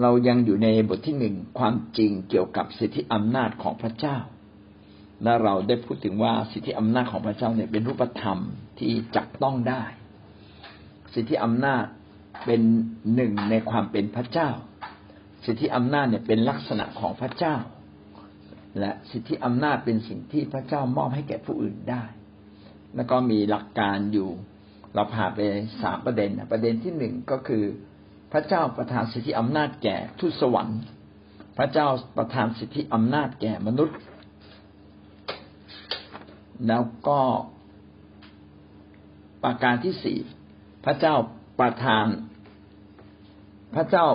[0.00, 4.18] เรายังอยู่ในบทที่หนึ่งความจริงเกี่ยวกับสิทธิอำนาจของพระเจ้า
[5.22, 8.38] และเราได้พูดถึงว่าสิทธิอำนาจของพระเจ้าเนี่ยเป็นรูปธรรม
[8.78, 9.82] ที่จับต้องได้
[11.14, 11.84] สิทธิอำนาจ
[12.46, 12.60] เป็น
[13.14, 14.50] หนึ่งในความเป็นพระเจ้า
[15.44, 17.56] สิทธิอำนาจเนี่ยเป็นลักษณะของพระเจ้า
[18.78, 22.04] และสิทธิอำนาจเป็นสิ่งที่พระเจ้ามอบให้แก่ผู้อื่นได้
[22.96, 24.30] แล้วก็มีหลักการอยู่
[24.94, 25.38] เราผ่าไป
[25.82, 27.64] สามประเด็นประเด็นที่หนึ่งก็คือ
[28.36, 30.80] ระเจ้าประทานสิทธิอำนาจแก่ทูตสวรรค์
[31.58, 33.98] พระเจ้าประทานสิทธิอำนาจแก่มนุษย์
[36.68, 37.20] แล้วก็
[39.44, 40.18] ประการที่สี่
[40.84, 41.14] พระเจ้า
[41.60, 42.06] ประทาน
[43.74, 44.06] พระเจ้า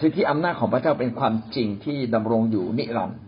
[0.00, 3.20] สิทธิอำนาจของพระเจ้าเป็นความจริงที่ดำรงอยู่นิรันดร์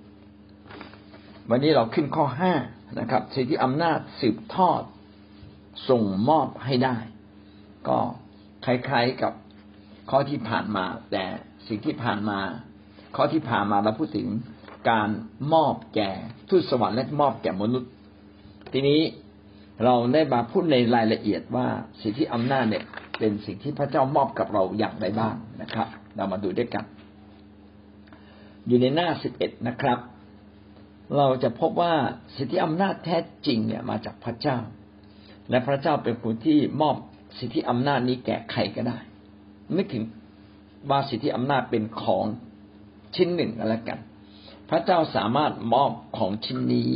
[1.50, 2.54] วันนี้เราขึ้นข้อห้า
[3.00, 4.82] นะครับสิทธิอำนาจสืบทอด
[5.88, 6.96] ส่งมอบให้ได้
[7.88, 7.98] ก็
[8.64, 9.32] คล้ายๆกับ
[10.10, 11.24] ข้อที่ผ่านมา แต่
[11.68, 12.38] สิ่งที่ผ่านมา
[13.16, 14.28] ข้อที่ผ่านมาเราพูดถึง
[14.90, 15.08] การ
[15.52, 16.10] มอบแก่
[16.48, 17.90] ทูตสวรรค์และมอบแก่มนุษย์
[18.72, 19.00] ทีนี้
[19.84, 21.66] เราได้มาพูดในรายละเอียดว่า
[22.00, 22.84] สิทธิอำนาจเนี่ย
[23.18, 26.84] เป็นสิ่งที่พระเจ้ามอบกับเราอย่างไรบ้างนะครับ เรามาดูด้วยกัน
[28.66, 29.98] อยู่ในหน้าสิบเอ็ดนะครับ
[31.16, 31.94] เราจะพบว่า
[32.36, 34.58] สิทธิอำนาจแท้จริงเนี่ยมาจากพระเจ้า
[35.50, 36.96] และพระเจ้าเป็นคนที่มอบ
[37.38, 38.98] สิทธิอำนาจนี้แก่ใครก็ได้
[39.76, 40.04] นึกถึง
[40.90, 42.24] ว่าสิทธิอำนาจเป็นของ
[43.14, 44.00] ชิ้นหนึ่งอะไรกัน
[44.70, 46.90] พระเจ้าสามารถมอบของชิ้นนี้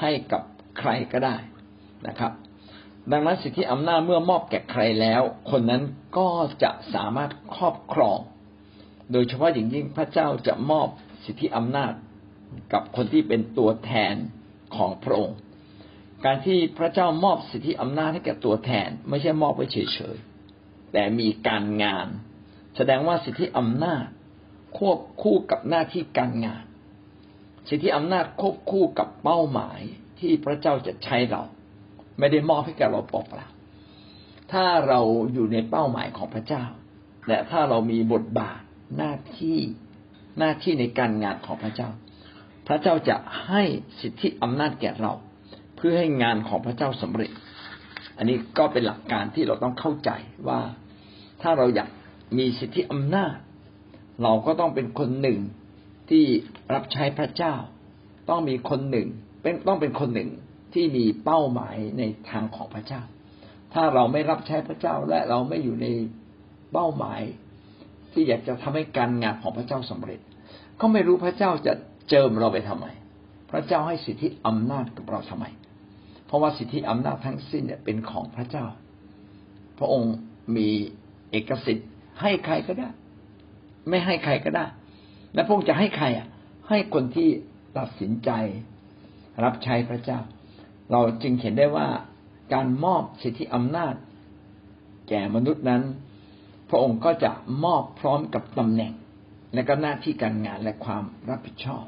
[0.00, 0.42] ให้กับ
[0.78, 1.36] ใครก็ได้
[2.06, 2.32] นะครับ
[3.12, 5.82] ดังนั้นสิทธิอำนาจเมื่อมอบแก่ใครแล้ว คนนั้น
[6.18, 6.28] ก็
[6.62, 8.18] จะสามารถครอบครอง
[9.12, 10.88] โดยเฉพาะอย่างยิ่งพระเจ้าจะมอบ
[11.24, 11.92] สิทธิอำนาจ
[12.72, 14.14] กับคนที่เป็นตัวแทน
[14.76, 15.38] ของพระองค์
[16.24, 20.16] การที่พระเจ้ามอบสิทธิอำนาจให้แก่ตัวแทน ไม่ใช่มอบไว้เฉย
[20.98, 22.08] แต่มีการงาน
[22.76, 24.06] แสดงว่าสิทธิอำนาจ
[24.78, 26.64] ควบคู่กับหน้าที่การงาน
[27.68, 29.80] สิทธิอำนาจควบคู่กับเป้าหมาย
[30.20, 31.42] ที่พระเจ้าจะใช้เรา
[32.18, 33.48] ไม่ได้มอบให้แกเราเปล่า
[34.52, 35.00] ถ้าเรา
[35.32, 36.64] อยู่ในเป้าหมายของพระเจ้า
[37.28, 38.60] และถ้าเรามีบทบาท
[38.96, 39.58] หน้าที่
[40.38, 41.88] หน้าที่ในการงานของพระเจ้า
[42.68, 43.62] พระเจ้าจะให้
[44.00, 45.12] สิทธิอำนาจแก่เรา
[45.76, 47.32] เพื่อให้งานของพระเจ้าสำเร็จ
[48.16, 50.10] อันนี้ก็เป็นหลักการที่เราต้องเข้าใจ
[50.48, 50.60] ว่า
[51.48, 51.90] ถ้าเราอยาก
[52.38, 53.36] มีสิทธิอำนาจ
[54.22, 55.38] เราก็ต้องเป็นคนหนึ่ง
[56.10, 56.24] ที่
[56.74, 57.54] รับใช้พระเจ้า
[58.28, 59.08] ต้องมีคนหนึ่ง
[59.42, 60.30] เป็นต้องเป็นคนหนึ่ง
[60.74, 63.02] ที่มีเป้าหมายในทางของพระเจ้า
[63.74, 65.86] ถ้าเราไม่รับใช้พระเจ้าและเราไม่อยู่ใน
[66.72, 67.20] เป้าหมาย
[68.12, 70.20] ที่อยากจะทำให้การงานของพระเจ้าสำเร็จ
[70.80, 71.72] ก็ไม่รู้พระเจ้าจะ
[72.10, 72.86] เจิมเราไปทำไม
[73.50, 75.46] พระเจ้าให้สิทธิอำนาจกับเราทำไม
[76.26, 78.66] เพราะว่าสิทธิอำนาจทั้งสิ้นเนี่ยเป็นของพระเจ้า
[79.78, 80.14] พระองค์
[80.56, 80.70] มี
[81.30, 81.88] เอกสิทธิ์
[82.20, 82.88] ให้ใครก็ได้
[83.88, 84.66] ไม่ให้ใครก็ได้
[85.34, 86.26] และพระองค์จะให้ใครอะ
[86.68, 87.28] ให้คนที่
[87.78, 88.30] ตัดสินใจ
[89.44, 90.20] รับใช้พระเจ้า
[90.92, 91.88] เราจึงเห็นได้ว่า
[92.54, 93.94] การมอบสิทธิอำนาจ
[95.08, 95.82] แก่มนุษย์นั้น
[96.70, 97.32] พระองค์ก็จะ
[97.64, 98.92] มอบพร้อมกับตำแหน่ง
[99.54, 101.84] และก็หน้าที่การงานและความรับผิดชอบ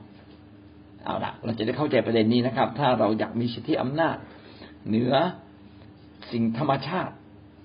[1.04, 4.16] เอาละเราจะได้เข้าใจประเด็นนี้นะครับ ถ้าเราอยากมีสิทธิอำนาจ
[4.86, 5.14] เหนือ
[6.30, 7.14] สิ่งธรรมชาติ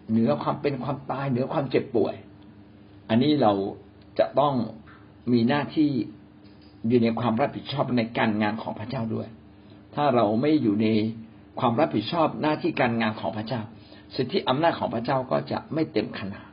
[0.10, 2.16] เหนือความเป็นความตายเหนือความเจ็บป่วย
[3.10, 3.54] อันนี้เรา
[4.20, 4.54] จะต้อง
[5.32, 5.90] มีหน้าที่
[6.88, 9.28] อยู่ในความรับผิดชอบในการงานของพระเจ้าด้วย
[9.96, 10.88] ถ้าเราไม่อยู่ใน
[11.60, 13.62] ความรับผิดชอบหน้าที่การงานของพระเจ้า
[14.16, 16.48] สิทธิอำนาจของพระเจ้าก็จะไม่เต็มขนาด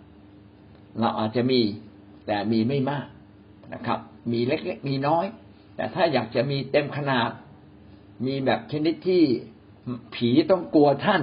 [0.98, 1.60] เราอาจจะมี
[2.26, 3.06] แต่มีไม่มาก
[3.74, 3.98] นะครับ
[4.32, 5.26] มีเล็กๆมีน้อย
[5.76, 7.30] แต่ถ้าอยากจะมีเต็มขนาด
[8.26, 9.22] มีแบบชนิดที่
[10.14, 11.22] ผีต้องกลัวท่าน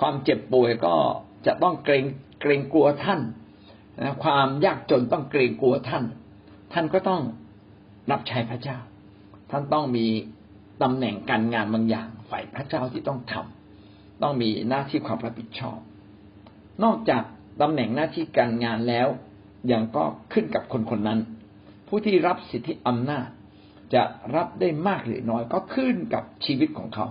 [0.00, 0.94] ความเจ็บป่วยก็
[1.46, 2.04] จะต้องเกรง
[2.40, 3.20] เกรงกลัวท่าน
[4.00, 6.04] นะความยากจนต้องเกรงกลัวท่าน
[6.72, 7.22] ท่านก็ต้อง
[8.10, 8.78] รับใช้พระเจ้า
[9.50, 10.06] ท่านต้องมี
[10.82, 15.78] ตำแหน่งการงานบางอย่างฝ่ายพระเจ้าที่ต้องทำต้องมีหน้าที่ความรับผิดชอบ
[16.84, 17.22] นอกจาก
[17.60, 19.08] ตำแหน่งหน้าที่การงานแล้ว
[19.72, 21.20] ยังก็ขึ้นกับคนคนนั้น
[21.88, 23.26] ผู้ที่รับสิทธิอำนาจ
[23.94, 24.02] จะ
[24.34, 27.06] รับได้มากหรือน้อยก็ขึ้นกับชีวิตของเขา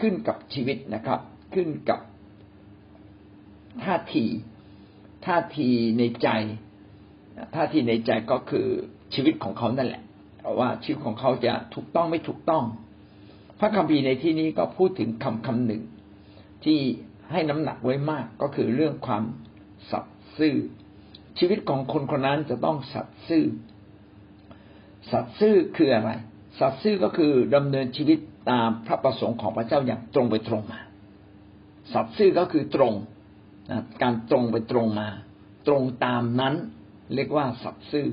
[0.00, 1.20] ขึ้นกับชีวิตนะครับ
[1.54, 2.00] ขึ้นกับ
[3.84, 4.24] ท่าที
[5.26, 5.68] ท่าที
[5.98, 6.28] ในใจ
[7.54, 8.66] ท่าทีในใจก็คือ
[9.14, 10.02] ชีวิตของเขานั่นแหละ
[10.58, 12.64] ว่าชีวิตของเขาจะถูกต้องไม่ถูกต้อง
[13.58, 15.82] พระคัมภีร์ในที่นี้ก็พูดถึงคำคำหนึ่ง
[16.64, 16.78] ที่
[17.32, 19.24] ให้น้ำหนักไว้มากก็คือเรื่องความ
[19.90, 20.54] สัตย์ซื่อ
[21.38, 23.44] ชีวิตของคนคนนั้นจะต้องสัตย์ซื่อ
[25.10, 26.10] สัตย์ซื่อคืออะไร
[26.60, 28.18] สัตย์ซื่อก็คือดำเนินชีวิต
[28.50, 30.80] ตามพระประสงค์ของพระเจ้าอย่างตรงไปตรงมา
[31.92, 32.92] สัตย์ซื่อก็คือตรง
[34.02, 35.08] การตรงไปตรงมา
[35.66, 36.54] ตรงตามนั้น
[37.14, 38.08] เรียกว่าสัตซ์ซื่อ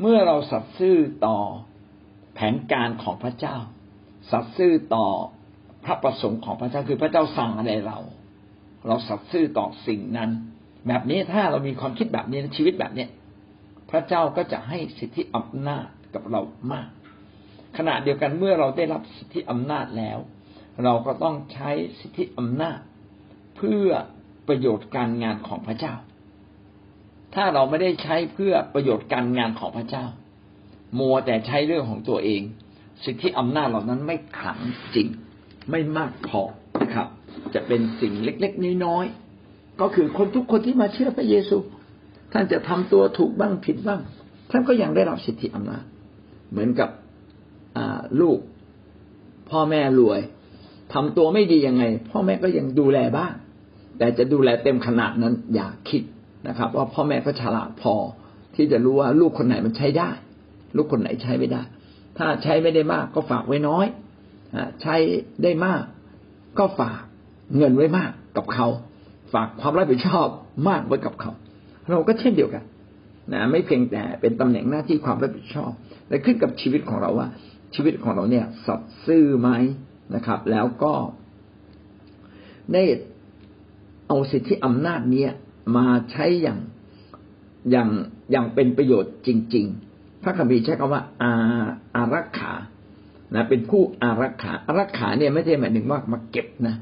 [0.00, 0.96] เมื่อเราสัตย์ซื่อ
[1.26, 1.38] ต่อ
[2.34, 3.56] แผนการของพระเจ้า
[4.30, 5.06] สัตย์ซื่อต่อ
[5.84, 7.98] พระประสงค์ของพระเจ้าคือพระเจ้าสั่งอะไรเรา
[8.86, 10.30] เราสัตย์ซื่อต่อสิ่งนั้น
[10.88, 13.10] แบบนี้ถ้าเรามีความคิดแบบนี้ชีวิตแบบเนี้ย
[13.90, 16.40] พระเจ้าก็จะให้สิทธิอำนาจกับเรา
[16.72, 16.88] มาก
[17.76, 20.18] ขณะเดียวกันเมื่อเราได้รับสิทธิอำนาจแล้ว
[20.84, 22.78] เราก็ต้องใช้สิทธิอำนาจ
[23.56, 23.88] เพื่อ
[24.48, 25.94] ประโยชน์การงานของพระเจ้า
[27.34, 30.04] ถ้าเราไม่ได้ใช้เพื่อประโยชน์การงานของพระเจ้า
[30.98, 32.42] มัวแต่ใช้เรื่องของตัวเอง
[33.04, 34.58] สิทธิอำนาจเหล่านั้นไม่ขัง
[34.94, 35.08] จริง
[35.70, 36.42] ไม่มากพอ
[36.82, 37.08] นะครับ
[37.54, 41.58] จะเป็นสิ่งเล็กๆน้อยๆก็คือคนทุกคนที่มาเชื่อพระเยซู
[42.32, 44.00] ท่านจะทำตัวถูกบ้างผิดบ้าง
[44.50, 45.84] ท่านก็ยังได้รับสิทธิอำนาจ
[46.50, 46.90] เหมือนกับ
[48.20, 48.38] ลูก
[49.50, 50.20] พ่อแม่รวย
[50.94, 53.32] ทำตัวไม่ดียังไง พ่อแม่ก็ยังดูแลบ้าง
[53.98, 56.02] แต่จะดูแลเต็มขนาดนั้นอย่าคิด
[56.48, 57.94] นะครับ ว่าพ่อแม่ก็ฉลาดพอ
[58.54, 60.10] ที่จะรู้ว่าลูกคนไหนมันใช้ได้
[60.76, 61.62] ลูกคนไหนใช้ไม่ได้
[62.18, 63.86] ถ้าใช้ไม่ได้มากก็ฝากไว้น้อย
[64.82, 64.94] ใช้
[65.42, 65.82] ได้มาก
[66.58, 67.00] ก็ฝาก
[67.56, 68.66] เงินไว้มากกับเขา
[69.32, 70.28] ฝากความรับผิดชอบ
[70.68, 71.32] มากไว้กับเขา
[71.90, 72.64] เราก็เช่นเดียวกัน
[73.32, 75.70] นะไม่เพียงแต่เป็นตำแหน่งหน้าที่ความรับผิดชอบ
[76.08, 77.28] แต่ขึ้นกับชีวิตของเราว่า
[77.74, 79.50] ชีวิตของเราเนี่ยสัตย์ซื่อไหม
[80.14, 80.94] นะครับ แล้วก็
[82.72, 82.82] ได้
[84.08, 85.30] เอาสิทธิอำนาจเนี้ย
[85.76, 86.58] มาใช้อย่าง
[87.70, 87.88] อย่าง
[88.30, 91.32] อย่างเป็นประโยชน์จริง ๆ พระคัมภีร์ใช้คำว่าอา
[91.94, 92.52] อารักขา
[93.34, 96.76] นะเป็นผู้อารักขาอารักขาเนี่ยไม่ใช่หมายถึงว่ามาเก็บนะ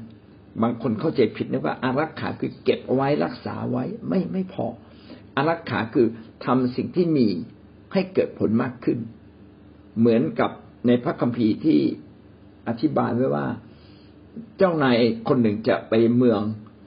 [0.61, 4.65] บางคนเข้าใจผิดนะว่าอารักขาคือเก็บเอาไว้รักษาไว้ไม่ไม่พอ
[5.35, 6.07] อารักขาคือ
[6.45, 7.27] ทำสิ่งที่มี
[7.93, 8.99] ให้เกิดผลมากขึ้น
[9.99, 10.51] เหมือนกับ
[10.87, 11.79] ในพระคัมภีร์ที่
[12.67, 13.45] อธิบายไว้ว่า
[14.57, 14.97] เจ้านาย
[15.27, 16.41] คนหนึ่งจะไปเมือง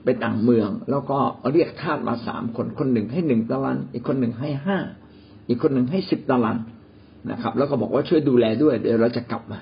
[0.08, 1.18] ไปต่างเมือง แล้วก็
[1.52, 4.78] เรียกทาสมาสามคนคนหนึ่งให้หนึ่งตะลันอีกคนหนึ่งให้ห้า
[5.48, 6.58] อีกคนหนึ่งให้สิบตะลัน
[7.30, 9.60] นะครับ แล้วก็บอกว่าช่วยดูแลด้วยเดี๋ยวเราจะกลับมา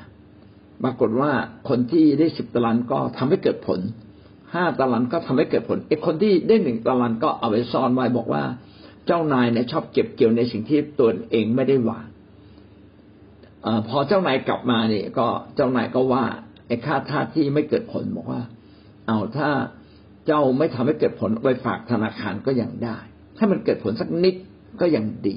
[0.83, 1.31] ปรากฏว่า
[1.69, 3.81] คนที่ได้สิบตะลันก็ทำให้เกิดผล
[4.55, 8.43] ห้าตะลันก็ทำให้เกิดผลไอีกคนที่ได้หนึ่งตะลันก็เอาไปซ่อนไว้บอกว่า
[9.07, 12.09] เจ้านายเนี่ยชอบเก็บเกี่ยวในสิ่งที่ตนเองไม่ได้หวาน
[13.65, 16.25] อพอเจ้านายกลับมาเนี่ยก็เจ้านายก็ว่า
[16.67, 18.43] ไอ้ค่าทาสที่ไม่เกิดผลบอกว่า
[19.07, 19.49] เอาถ้า
[20.27, 22.99] เจ้าไม่ทำให้เกิดผลไปฝากธนาคารก็ยังได้
[23.37, 24.35] ถ้มันเกิดผลสักนิด
[24.81, 25.37] ก็ยังดี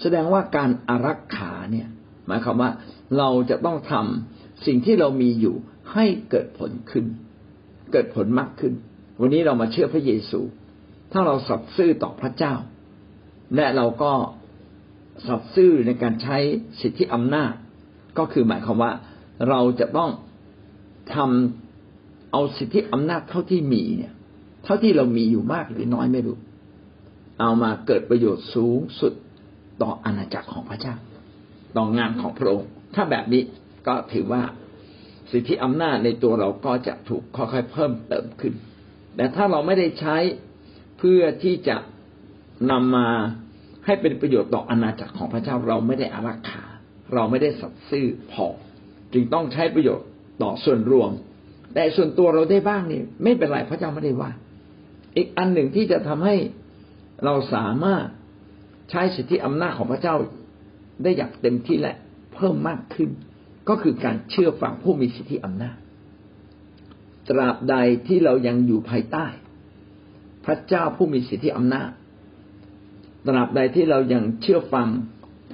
[0.00, 1.88] แสดงว่าการอารักขาเนี่ย
[2.26, 2.70] หมายความว่า
[3.18, 5.56] เราจะต้องทำสิ่งที่เรามีอยู่
[5.92, 7.04] ให้เกิดผลขึ้น
[7.92, 8.72] เกิดผลมากขึ้น
[9.20, 10.40] วันนี้เรามาเชื่อพระเยซู
[11.12, 12.54] ถ้าเราสัตย์ซื่อต่อพระเจ้า
[13.56, 14.12] และเราก็
[15.26, 16.36] สัตย์ซื่อในการใช้
[16.80, 17.52] สิทธิอำนาจ
[18.18, 18.92] ก็คือหมายความว่า
[19.48, 20.10] เราจะต้อง
[21.14, 21.67] ทำ
[22.32, 24.12] เอาสิทธิอำนาจเท่าที่มีเนี่ย
[24.64, 26.36] เท่าที่เรามีอยู่มากหรือน้อยไม่รู้
[27.40, 29.12] เอามาเกิดประโยชน์สูงสุด
[29.82, 30.94] ต่ออาณาจักรของพระเจ้า
[31.76, 33.42] ต่องานของพระองค์ ถ้าแบบนี้
[33.86, 34.42] ก็ถือว่า
[35.30, 38.54] สิทธิอำนาจในตัวเราก็จะถูกค่อยๆเพิ่มเติมขึ้น
[39.16, 40.16] แต่ถ้าเราไม่ได้ใช้
[40.98, 41.76] เพื่อที่จะ
[42.70, 43.08] นำมา
[43.86, 46.64] ให้เป็นประโยชน์ต่ออาณาจักรของพระเจ้าเราไม่ได้อารักขา
[47.14, 48.46] เราไม่ได้สัตย์ซื่อพอ
[49.12, 50.06] จึงต้องใช้ประโยชน์
[50.42, 51.10] ต่อส่วนรวม
[51.78, 54.30] แต่ส่วนตัวเราได้บ้างนี่ไม่เป็นไรพระเจ้าไม่ได้ว่า
[55.16, 56.36] อีกอันหนึ่งที่จะทำให้
[57.24, 58.06] เราสามารถ
[58.90, 60.16] ใช้สิทธิอำนาจของพระเจ้า
[61.02, 61.96] ได้อย่างเต็มที่และ
[62.34, 63.10] เพิ่มมากขึ้น
[63.68, 65.76] ก็คือการเชื่อฟังผู้มีสิทธิอำนาจ
[67.28, 69.26] ตราบใดที่เรายังอยู่ภายใต้
[70.44, 71.90] พระเจ้าผู้มีสิทธิอำนาจ
[73.26, 74.88] ตราบใดที่เรายังเชื่อฟัง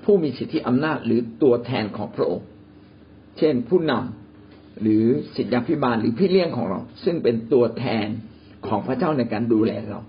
[0.04, 2.46] ผู้มีสิทธิอำนาจหรือตัวแทนของพระองค์
[3.38, 4.23] เช่นผู้นำ
[4.82, 5.04] หรือ
[5.36, 8.06] สิทธิพิบาลหรือพี่เลี้ยงของเรา ซึ่งเป็นตัวแทน
[8.66, 10.00] ของพระเจ้าในการดูแลเรา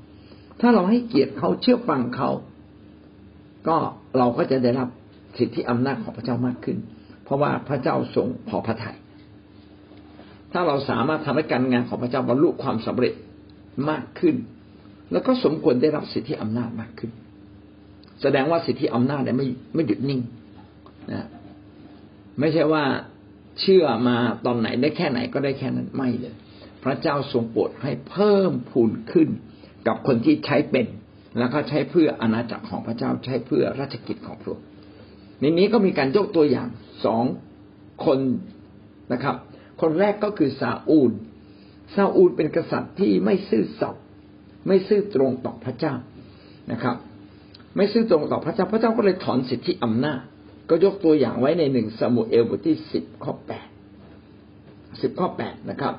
[0.62, 2.29] ถ้าเราให้เกียรติเขาเชื่อฟังเขา
[3.67, 3.77] ก็
[4.17, 4.89] เราก็จะได้รับ
[5.38, 6.77] สิทธิอำนาจของพระเจ้ามากขึ้น
[7.24, 8.98] เพราะว่าพระเจ้าทรงพอพระทยัย
[10.51, 13.13] ถ้าเราสามารถทำให้การงานของพระเจ้าบรรลุความสำเร็จ
[13.89, 14.36] มากขึ้น
[15.12, 17.12] แล้วก็สมควรได้รับสิทธิอำนาจมากขึ้น
[18.22, 20.22] แสดงว่าสิทธิอำนาจเนี่ยไม่ไม่หยุดนิ่ง
[21.12, 21.27] นะ
[22.39, 22.84] ไม่ใช่ว่า
[23.59, 26.35] เชื่อมาตอนไหนได้แค่ไหนก็ได้แค่นั้นไม่เลย
[26.83, 29.29] พระเจ้าทรงโปรดให้เพิ่มพูนขึ้น
[29.88, 30.88] กับคนที่ใช้เป็น
[31.39, 34.65] แล้วก็ใช้เพื่ออาณาจักรของพระเจ้าใช้เพื่อราชกิจของพระองค์
[35.39, 36.69] ในนี้ก็มีการยกตัวอย่าง
[37.05, 37.24] สอง
[38.05, 38.19] คน
[39.13, 39.35] นะครับ
[39.81, 41.12] คนแรกก็คือซาอูล
[41.95, 44.03] ซาอูลเป็นกษัตริย์ที่ไม่ซื่อสัตย์
[44.67, 45.93] ไม่ซื่อตรงต่อพระเจ้า
[46.71, 46.95] นะครับ
[47.75, 50.21] ไม่ซื่อตรงต่อพระเจ้า พระเจ้าก็เลยถอนสิทธิอำนาจ
[50.69, 53.67] ก็ยกตัวอย่างไว้ในหนึ่งสมุเอลบทที่สิบข้อแปด
[55.01, 55.93] สิบข้อแปดนะครับ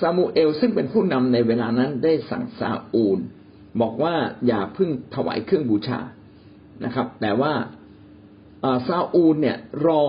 [0.00, 3.18] ซามูเอลซึ่งเป็นผู้นำในเวลานั้นได้สั่งซาอูล
[3.80, 4.14] บอกว่า
[4.46, 6.00] อย่าพึ่งถวายเครื่องบูชา
[6.84, 7.52] นะครับ แต่ว่า
[8.88, 10.04] ซาอูลเนี่ยรอ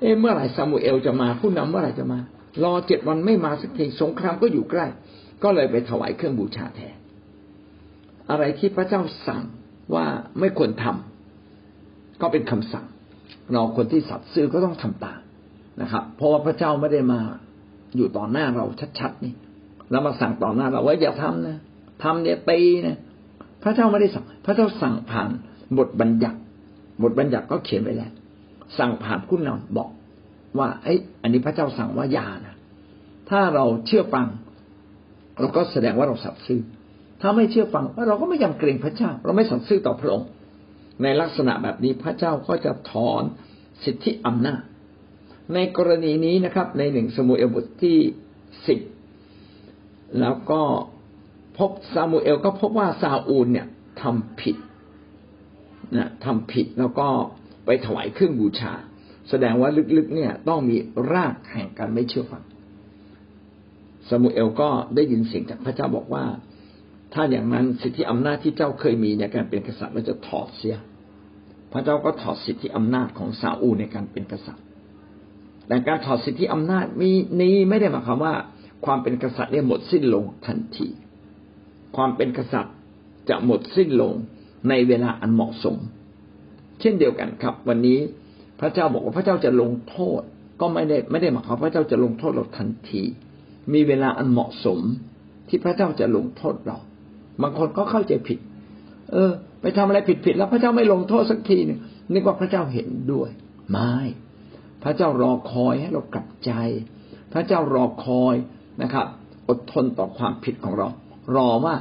[0.00, 2.18] เอ๊ะเมื่อไหร่ซามูเอลจะมาผู้นำเมื่อไหร่จะมา
[2.64, 4.86] รอเจ็ดวันไม่มาสักทีสงครามก็อยู่ใกล้
[5.42, 6.96] ก็เลยไปถวายเครื่องบูชาแทน
[8.30, 9.44] อะไรที่พระเจ้าสั่ง
[9.94, 10.06] ว่า
[10.38, 11.09] ไม่ควรทำ
[12.20, 12.86] ก็เป็นคำสั่ง
[13.52, 15.20] เราคนที่สัตย์ซื่อก็ต้องทำตาม
[15.82, 17.20] นะครับ เพราะว่าพระเจ้าไม่ได้มา
[17.96, 18.66] อยู่ต่อหน้าเรา
[18.98, 19.34] ชัดๆนี่
[19.90, 21.58] แล้วมาสั่งต่อหน้าเราว่าอย่าทำนะ
[22.02, 22.98] ทำเนี่ยตีนะ
[23.62, 25.28] พระเจ้าไม่ได้สั่ง พระเจ้าสั่งผ่าน
[25.78, 26.38] บทบัญญัติ
[27.02, 28.12] บทบัญญัติก็เขียนไว้แล้ว
[28.78, 29.90] สั่งผ่านผู้นำบอก
[30.58, 32.56] ว่าไอ้อันนี้พระเจ้าสั่งว่าอย่านะ
[33.30, 34.26] ถ้าเราเชื่อฟัง
[35.40, 36.60] เราก็แสดงว่าเราสัตย์ซื่อ
[37.20, 40.28] ถ้าไม่เชื่อฟังเราก็ไม่ยำเกรงพระเจ้า เราไม่สัตย์ซื่อต่อพระองค์
[41.02, 43.22] ในลักษณะแบบนี้พระเจ้าก็จะถอน
[43.84, 44.62] สิทธิอำนาจ
[45.54, 47.98] ในกรณีนี้นะครับ ในหนึ่งสมุเอลบทที่
[48.66, 48.80] สิบ
[50.20, 50.62] แล้วก็
[51.58, 53.66] พบซามูเอลก็พบว่าซาอูลเนี่ย
[54.02, 54.56] ทำผิด
[55.96, 57.08] นะทำผิดแล้วก็
[57.66, 58.72] ไปถวายเครื่องบูชา
[59.28, 60.76] แสดงว่าลึกๆเนี่ยต้องมี
[61.12, 62.44] รากแห่งการไม่เชื่อฟัง
[64.08, 66.24] ซามูเอลก็ได้ยินเสียงจากพระเจ้าบอกว่า
[67.14, 70.76] ถ้าอย่างนั้นสิทธิอำนาจที่เจ้าเคยมีในการเป็นกษัตริย์เราจะถอดเสีย
[71.72, 74.64] พระเจ้าก็ถอดสิทธิอำนาจของซาอูในการเป็นกษัตริย์
[75.68, 77.10] แต่การถอดสิทธิอำนาจมี
[77.40, 78.34] นี้ไม่ได้หมายความว่า
[78.84, 80.88] ความเป็นกษัตริย์เนี่ยหมดสิ้นลงทันที
[81.96, 82.74] ความเป็นกษัตริย์
[83.28, 84.12] จะหมดสิ้นลง
[84.68, 85.76] ในเวลาอันเหมาะสม
[86.80, 87.98] เช่นเดียวกันครับ วันนี้
[88.60, 90.20] พระเจ้าบอกว่าพระเจ้าจะลงโทษ
[90.60, 93.02] ก็ไม่ได้ไม่ได้หมายความพระเจ้าจะลงโทษเราทันที
[93.72, 94.78] มีเวลาอันเหมาะสม
[95.48, 96.78] ที่พระเจ้าจะลงโทษเรา
[97.42, 98.38] บางคนก็เข้าใจผิด
[99.12, 101.78] เออ ไปทำอะไรผิดผิดแล้วพระเจ้าไม่ลงโทษสักทีนึง
[102.12, 103.30] นึกว่าพระเจ้าเห็นด้วย
[103.70, 103.94] ไม่
[104.82, 106.52] พระเจ้ารอคอยให้เรากลับใจ
[107.32, 108.34] พระเจ้ารอคอย
[108.82, 109.06] นะครับ
[109.48, 110.88] อดทนต่อความผิดของเรา
[111.36, 111.74] รอว่า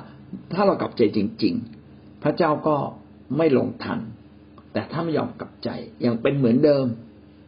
[0.53, 1.53] ถ้าเรากลับใจจริง
[1.88, 2.75] ๆ พระเจ้าก็
[3.38, 4.00] ไม่ลงทัน
[4.74, 5.69] แต่ถ้าไม่ยอมกลับใจ
[6.05, 6.86] ยังเป็นเหมือนเดิม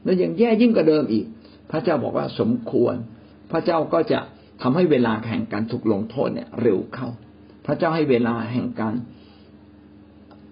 [0.04, 1.26] แล้วยังแย่ยิ่งกว่าเดิมอีก
[1.72, 2.96] พระเจ้าบอกว่าสมควร
[3.52, 4.20] พระเจ้าก็จะ
[4.62, 7.08] ทำให้เวลาแห่งการถูกลงโทษเนี่ยเร็วเข้า
[7.66, 8.94] พระเจ้าให้เวลาแห่งการ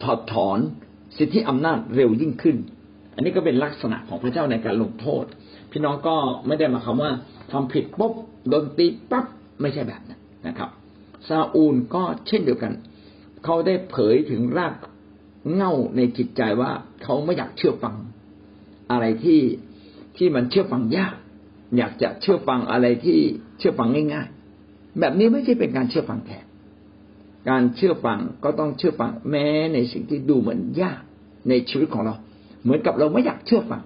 [0.03, 0.59] ถอดถอน
[1.17, 2.57] สิทธิอำนาจเร็วยิ่งขึ้น
[3.15, 5.25] อันนี้ก็เป็นลักษณะของพระเจ้าในการลงโทษ
[5.71, 6.15] พี่น้องก็
[6.47, 7.11] ไม่ได้มาคำว่า
[7.51, 8.13] ทำผิดปุ๊บ
[8.49, 9.25] โดนตีปั๊บ
[9.61, 10.69] ไม่ใช่แบบนั้นนะครับ
[11.27, 12.73] ซาอูลก็เช่นเดียวกัน
[13.43, 14.73] เขาได้เผยถึงราก
[15.55, 16.71] เง่าในจิตใจว่า
[17.03, 17.95] เขาไม่อยากเชื่อฟัง
[18.91, 19.41] อะไรที่
[20.17, 21.15] ที่มันเชื่อฟังยาก
[21.77, 23.19] อยากจะเชื่อฟังอะไรที่
[23.59, 24.27] เชื่อฟังง่าย
[24.63, 26.39] ๆ แบบนี้ไม่ใช่เป็นการเชื่อฟังแท้
[27.49, 31.01] การเชื่อฟังก็ต้องเชื่อฟังแม้ในสิ่งที่ดูเหมือนยาก
[31.49, 32.15] ในชีวิตของเรา
[32.63, 33.81] เหมือนกับเราไม่อยากเชื่อฟัง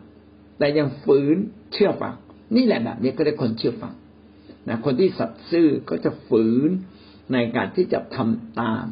[0.60, 1.38] แต่ยังฝืน
[1.74, 2.13] เชื่อฟัง
[2.55, 3.93] นี่แหละแบบนี้ก็ได้คนเชื่อฟัง
[4.67, 6.69] นะคนที่สัตย์ซื่อก็จะฝืน
[7.33, 8.86] ในการที่จะทำตาม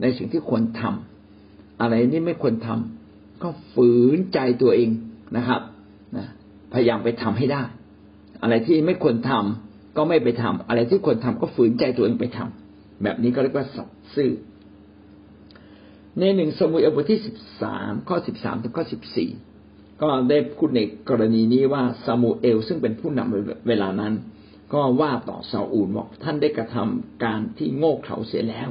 [0.00, 4.90] ในสิ่งที่ควรทำอะไรนี่ไม่ควรทำก็ฝืนใจตัวเอง
[5.36, 5.60] นะครับ
[6.16, 6.26] นะ
[6.72, 7.62] พยายามไปทำให้ได้
[8.42, 12.63] อะไรที่ไม่ควรทำก็ไม่ไปทำอะไรที่ควรทำก็ฝืนใจตัวเองไปทำ
[13.04, 14.30] แบบนี้ก็เรียกว่าสัตย์ซื่อ
[16.18, 19.30] ในหนึ่งสมุยอบทที่สิบสามข้อสิบสามถึงข้อสิบสี่
[20.02, 24.14] ก็ได้พูดในกรณีนี้ว่าซามูเอลซึ่งเป็นผู้นำเวลานั้น
[24.72, 28.68] ก็ว่าต่อซาอูลบอกท่านได้กระทำการที่โง่เขลาเสียแล้ว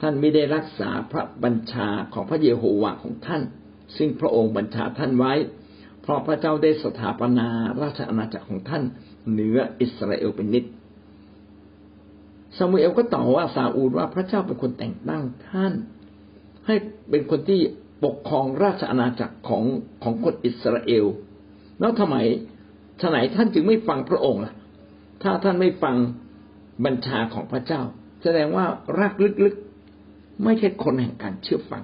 [0.00, 3.42] ท่านไม่ได้รักษาพระบัญชาของพระเยโฮวาของท่าน
[3.96, 5.34] ซึ่งพระองค์บัญชาท่านไว้
[6.02, 7.48] เพราะพระเจ้าได้สถาปนา
[7.82, 8.82] ราชอาณาจักรของท่าน
[9.30, 10.64] เหนืออิสราเอลเป็นนิด
[12.56, 15.72] ซามูเอลก็ตอบว่าซาอูลว่าพระเจ้าเป็นคนแต่งตั้งท่าน
[16.66, 16.74] ให้
[17.10, 17.60] เป็นคนที่
[18.04, 19.64] ปกครองราชอาณาจักรของ
[20.02, 21.04] ของคนอิสราเอล
[21.80, 22.16] แล้วทำไม
[23.00, 24.54] ทนายท่านจึงไม่ฟังพระองค์ล่ะ
[25.22, 25.96] ถ้าท่านไม่ฟัง
[26.84, 27.82] บัญชาของพระเจ้า
[28.22, 28.66] แสดงว่า
[28.98, 31.82] รากลึกๆ ไม่ใช่คนแห่งการเชื่อฟัง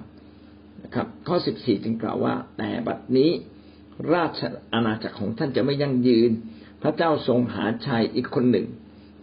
[0.83, 3.29] นะครับ ข้อสิบสี่จึงกล่าวว่า แต่บัดนี้
[4.13, 4.41] ราช
[4.73, 6.31] อาณาจักรของท่านจะไม่ยั่งยืน
[6.81, 8.67] พระเจ้าทรงหาชายอีกคนหนึ่ง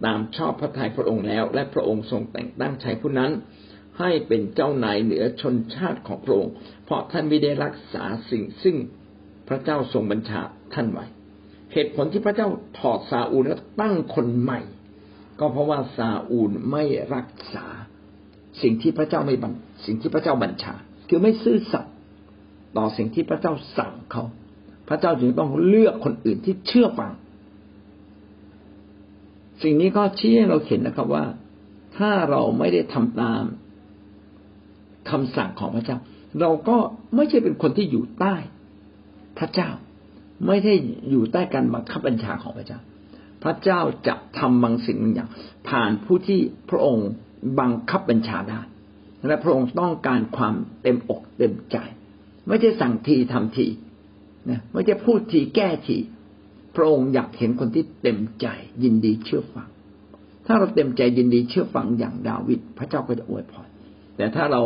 [0.04, 3.32] ตามชอบพระทัยพระองค์แล้ว และพระองค์ทรงแต่งตั้งชายผู้นั้น
[3.98, 6.52] ให้เป็นเจ้านายเหนือชนชาติของพระองค์
[6.84, 8.76] เพราะท่านไม่ได้รักษาสิ่งซึ่ง
[9.48, 10.40] พระเจ้าทรงบัญชา
[10.74, 11.06] ท่านไว้
[11.72, 14.60] เหตุผลที่พระเจ้าถอดซาอูลแล้วตั้งคนใหม่
[15.40, 17.66] ก็เพราะว่าซาอูลไม่รักษา
[18.62, 19.52] สิ่งที่พระเจ้าไม่บัญ
[19.86, 20.74] สิ่งที่พระเจ้าบัญชา
[21.08, 21.94] คือไม่ซื่อสัตย์
[22.76, 24.24] ต่อสิ่งที่พระเจ้าสั่งเขา
[24.88, 27.12] พระเจ้าจึงต้องเลือกคนอื่นที่เชื่อฟัง
[29.62, 31.24] สิ่งนี้ก็ชี้ให้เราเห็นนะครับว่า
[31.96, 33.42] ถ้าเราไม่ได้ทำตาม
[35.10, 35.98] คำสั่งของพระเจ้า
[36.40, 36.76] เราก็
[37.14, 38.34] ไม่ใช่เป็นคนที่อยู่ใต้
[39.38, 39.70] พระเจ้า
[40.46, 40.74] ไม่ได้
[41.10, 42.80] อยู่ใต้การบังคับบัญชาของพระเจ้า
[43.42, 45.30] พระเจ้าจะทำบางสิ่งบางอย่าง
[45.68, 46.40] ผ่านผู้ที่
[46.70, 47.08] พระองค์
[47.60, 48.60] บังคับบัญชาได้
[49.26, 51.76] และพระองค์ต้องการความเต็มอกเต็มใจ
[52.46, 53.66] ไม่ใช่สั่งทีทำที
[54.50, 55.96] นะไม่ใช่พูดทีแก้ที
[56.76, 58.46] พระองค์อยากเห็นคนที่เต็มใจ
[58.82, 59.68] ยินดีเชื่อฟัง
[60.46, 63.68] ถ้าเราเต็มใจยินดีเชื่อฟังอย่างดาวิดพระเจ้าก็จะอวยพร
[64.16, 64.62] แต่ถ้าเรา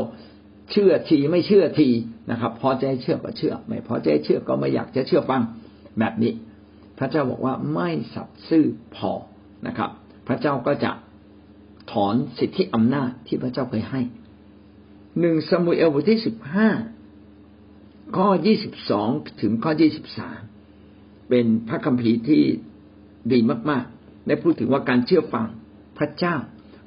[0.70, 1.88] เชื่อทีไม่เชื่อที
[2.30, 5.42] นะครับ พอใจเชื่อก็เชื่อ ไม่พอใจเชื่อก็ไม่อยากจะเชื่อฟัง
[5.98, 6.32] แบบนี้
[6.98, 8.64] พระเจ้าบอกว่าไม่สัตย์ซื่อ
[8.96, 9.12] พอ
[9.66, 9.90] นะครับ
[10.28, 10.90] พระเจ้าก็จะ
[11.92, 14.02] ถอนสิทธิอำนาจที่พระเจ้าเคยให้
[15.20, 16.68] หนึ่งสมุเอลบทที่สิบห้า
[18.16, 19.08] ข้อยี่สิบสอง
[19.40, 20.40] ถึงข้อยี่สิบสาม
[21.28, 22.42] เป็นพระคัมภีร์ที่
[23.32, 23.38] ดี
[23.70, 25.46] มากๆ ได้พูดถึงว่าการเชื่อฟัง
[25.98, 26.34] พระเจ้า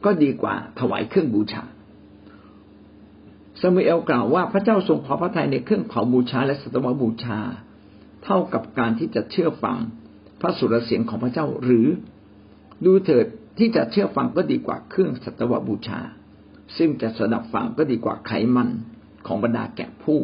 [0.06, 1.64] ก็ดีกว่าถวายเครื่องบูชา
[3.62, 7.40] สมุเอลกล่าวว่าพระเจ้าทรงพอพระทัยในเครื่องเผาบูชาและสัตวบูชา
[8.24, 9.78] เท่ากับการที่จะเชื่อฟัง
[10.42, 11.88] พระสุรเสียงของพระเจ้าหรือ
[12.86, 13.26] ดูเถิด
[13.60, 16.00] ที่จะเชื่อฟังก็ดีกว่าเครื่องสัตวบูชา
[16.78, 18.70] ซึ่งจะสดับฟังก็ดีกว่าไขมัน
[19.28, 20.20] ของบรรดาแกะผู้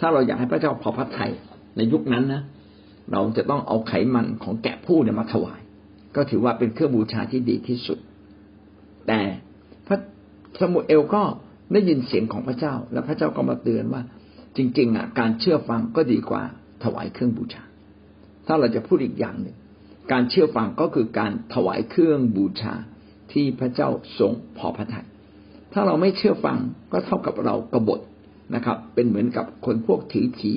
[0.00, 1.32] ถ้าเราอยากให้พระเจ้าพอพระทัย
[1.76, 2.42] ในยุคนั้นนะ
[3.12, 5.60] เราจะต้องเอาไขมันของแกะผู้เนี่ยมาถวาย
[6.16, 7.98] ก็ถือว่าเป็นเครื่องบูชาที่ดีที่สุด
[9.06, 9.20] แต่
[9.86, 9.98] พระ
[10.60, 11.22] สมุเอลก็
[11.72, 14.02] ได้ยินเสียงของพระเจ้า และพระเจ้าก็มาเตือนว่า
[14.56, 16.42] จริงๆอะการเชื่อฟังก็ดีกว่า
[16.84, 17.62] ถวายเครื่องบูชา
[18.46, 19.56] ถ้าเราจะพูดอีกอย่างหนึ่ง
[20.12, 22.74] การเชื่อฟังก็คือการถวายเครื่องบูชา
[23.32, 23.88] ที่พระเจ้า
[24.18, 25.06] ทรงพอพระทัย
[25.72, 26.58] ถ้าเราไม่เชื่อฟัง
[26.92, 28.00] ก็เท่ากับเรากบฏ
[28.54, 30.52] นะครับ เป็นเหมือนกับคนพวกถือถี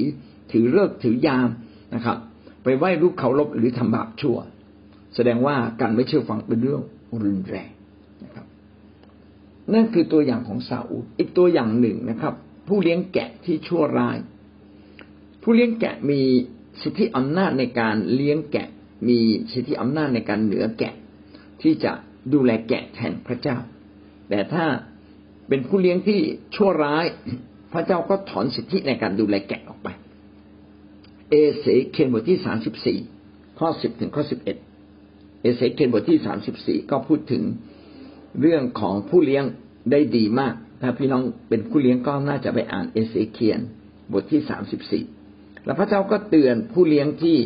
[0.52, 1.50] ถือเลิกถือยาม
[1.96, 2.18] นะครับ
[2.64, 4.38] ไปไหว้รูปเคารพหรือทำบาปชั่ว
[5.16, 6.82] แสดงว่าการไม่เชื่อฟังเป็นเรื่อง
[7.24, 7.70] รุนแรง
[8.24, 8.46] นะครับ
[9.74, 12.34] นั่นคือตัวอย่างของซาอูลอีกตัวอย่างหนึ่งนะครับ
[12.68, 14.18] ผู้เลี้ยงแกะที่ชั่วร้าย
[15.42, 16.22] ผู้เลี้ยงแกะมี
[16.82, 18.68] สิทธิอำนาจในการเลี้ยงแกะ
[19.08, 19.20] มี
[19.54, 20.94] สิทธิอำนาจในการเหนือแกะ
[21.62, 21.92] ที่จะ
[22.34, 23.58] ดูแลแกะแทนพระเจ้า
[24.30, 24.66] แต่ถ้า
[25.48, 26.20] เป็นผู้เลี้ยงที่
[26.56, 27.06] ชั่วร้าย
[27.74, 29.88] พระเจ้าก็ถอนสิทธิในการดูแลแกะออกไป
[31.30, 33.00] เอเสเคียนบทที่สามสิบสี่
[33.60, 34.58] ข้อสิบถึงข้อสิบเอ็ด
[35.42, 37.44] เอเสเคียนบทที่สามสิบสี่ก็พูดถึง
[38.42, 39.44] เรื่องของผู้เลี้ยง
[39.92, 43.60] ได้ดีมาก ถ้าพี่น้องเป็นผู้เลี้ยงก็น่าจะไปอ่านเอเสเคียน
[44.14, 45.04] บทที่สามสิบสี่
[45.66, 47.38] แล้วพระเจ้าก็เตือนผู้เลี้ยงที่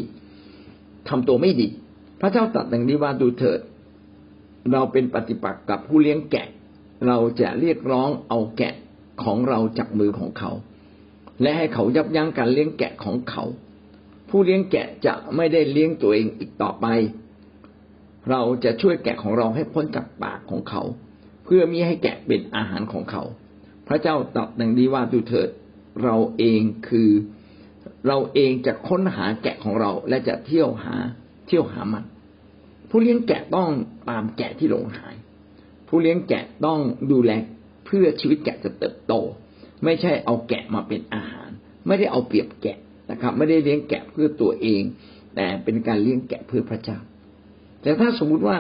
[1.10, 1.68] ทำตัวไม่ดี
[2.22, 3.60] พระเจ้าตรัสอย่างนี้ว่าดูเถิด
[4.72, 6.48] เราเป็นปฏิปักษ์กับผู้เลี้ยงแกะ
[7.08, 8.74] เราจะเรียกร้องเอาแกะ
[9.24, 10.52] ของเราจากมือของเขา
[11.42, 13.44] และให้เขายับยั้งการเลี้ยงแกะของเขา
[14.30, 16.86] ผู้เลี้ยงแกะจะไม่ได้เลี้ยงตัวเองอีกต่อไป
[18.30, 20.82] เราจะช่วยแกะของเราให้พ้นจากปากของเขา
[21.44, 23.24] เพื่อมิให้แกะเป็นอาหารของเขา
[23.88, 25.50] พระเจ้าตรัสดังนี้ว่าดูเถิด
[26.04, 27.10] เราเองคือ
[28.08, 30.96] เราเองจะค้นหาแกะของเราและจะเที่ยวหา
[31.48, 32.06] เที่ยวหามัน
[32.90, 33.70] ผู้เลี้ยงแกะต้อง
[34.10, 35.16] ตามแกะที่หลงหาย
[35.88, 36.80] ผู้เลี้ยงแกะต้อง
[37.12, 37.32] ดูแล
[37.86, 39.14] เพื่อชีวิตแกะจะเติบโต
[39.84, 41.50] ไม่ใช่เอาแกะมาเป็นอาหาร
[41.88, 42.78] ไม่ได้เอาเปรียบแกะ
[43.12, 44.82] นะครับ ไม่ได้เลี้ยงแกะเพื่อตัวเอง
[45.36, 46.98] แต่เป็นการเลี้ยงแกะเพื่อพระเจ้า
[47.82, 48.58] แต่ถ้าสมมุติว่า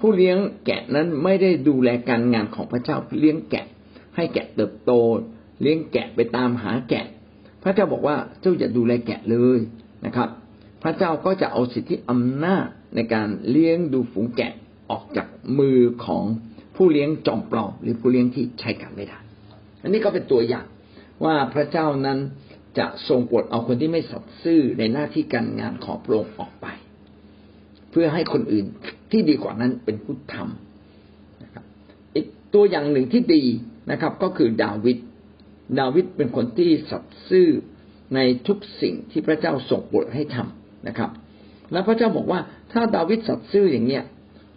[0.00, 3.66] ผู้เลี้ยงแกะนั้นไม่ได้ดูแลการงานของพระเจ้าเลี้ยงแกะ
[4.16, 4.92] ให้แกะเติบโต
[5.62, 7.06] เลี้ยงแกะไปตามหาแกะ
[7.62, 9.58] พระเจ้าบอกว่าเจ้าอย่าดูแลแกะเลย
[10.06, 10.28] นะครับ
[10.82, 14.52] พระเจ้าก็จะเอาสิทธิอำนาจในการเลี้ยงดูฝูงแกะ
[14.90, 15.26] ออกจาก
[15.58, 16.24] มือของ
[16.76, 19.18] ผู้เลี้ยงจอมปลอมหรือผู้เลี้ยงที่ใช้การไม่ได้
[19.82, 20.66] อันนี้ก็เป็นตัวอย่าง
[21.24, 22.18] ว่าพระเจ้านั้น
[22.78, 26.66] จะทรงปลดเอาคนที่ไม่สัตย์ซื่อในหน้าที่การงานของพระองค์ออกไป
[27.90, 28.66] เพื่อให้คนอื่น
[29.10, 31.64] ที่ดีกว่านั้นเป็นผู้ทำนะครับ
[32.14, 33.44] อีกตัวอย่างหนึ่งที่ดี
[33.90, 34.98] นะครับ ก็คือดาวิด
[35.80, 37.48] ดาวิดเป็นคนที่สัตย์ซื่อ
[38.14, 41.10] ในทุกสิ่งที่พระเจ้าส่งบทให้ทำนะครับ
[41.72, 42.40] แล้วพระเจ้าบอกว่า
[42.72, 44.04] ถ้าดาวิดสัตย์ซื่ออย่างเนี้ย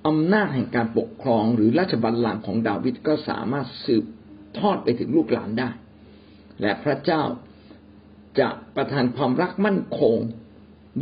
[0.08, 4.04] อำนาจแห่งการปกครองหรือราชบัลลังก์ของดาวิดก็สามารถสืบ
[4.60, 5.70] ทอดไปถึงลูกหลานได้
[6.62, 7.22] และพระเจ้า
[8.40, 10.16] จะประทานความรักมั่นคง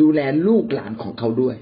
[0.02, 1.58] ดูแลลูกหลานของเขาด้วย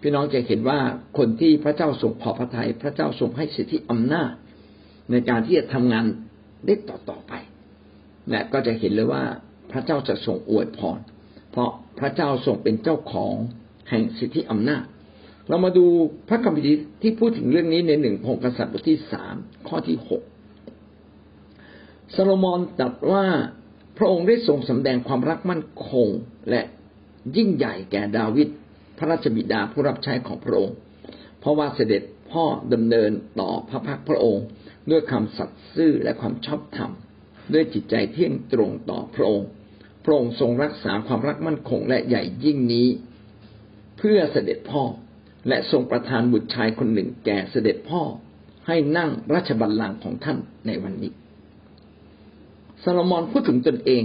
[0.00, 0.78] พี่น้องจะเห็นว่า
[1.18, 4.32] คนที่พระเจ้าทรงพอพระทยัยพระเจ้าทรงให้สิทธิอำนาจ
[5.10, 6.04] ในการที่จะทำงาน
[6.66, 7.32] ได้ต่อต่อไป
[8.30, 9.24] และก็จะเห็นเลยว่า
[9.70, 10.98] พระเจ้าจะทรงอวยพร
[11.50, 13.34] เพราะพระเจ้าทรงเป็นเจ้าของ
[13.90, 14.84] แห่งสิทธิอำนาจ
[15.48, 15.86] เรามาดู
[16.28, 19.34] พระคัมภีร์ที่พูดถึงเรื่องนี้ในหนึ่งพงกษัตริย์บทที่สาม
[19.68, 20.22] ข้อที่หก
[22.14, 23.24] ซาโลมอนตรัสว่า
[24.02, 26.08] ระองค์ได้ทรงสำแดงความรักมั่นคง
[26.50, 26.62] และ
[27.36, 28.48] ยิ่งใหญ่แก่ดาวิด
[28.98, 30.76] พระราชบิดาผู้รับใช้ของพระองค์
[31.40, 33.10] เพราะว่าเสด็จพ่อดำเนิน
[33.40, 34.44] ต่อพระพักพระองค์
[34.90, 36.90] ด้วยคำสัตย์ซื่อและความชอบธรรม
[37.52, 39.48] ด้วยจิตใจเที่ยงตรงต่อพระองค์
[40.04, 42.88] พระองค์ทรงรักษาความรักมั่นคงและใหญ่ยิ่งนี้
[43.98, 44.82] เพื่อเสด็จพ่อ
[45.48, 48.02] และทรงประทานบุตรชายคนหนึ่งแก่เสด็จพ่อ
[48.66, 51.12] ให้นั่งราชบัลลังก์ของท่านในวันนี้
[52.84, 54.04] ซาโลมอนพูดถึงตนเอง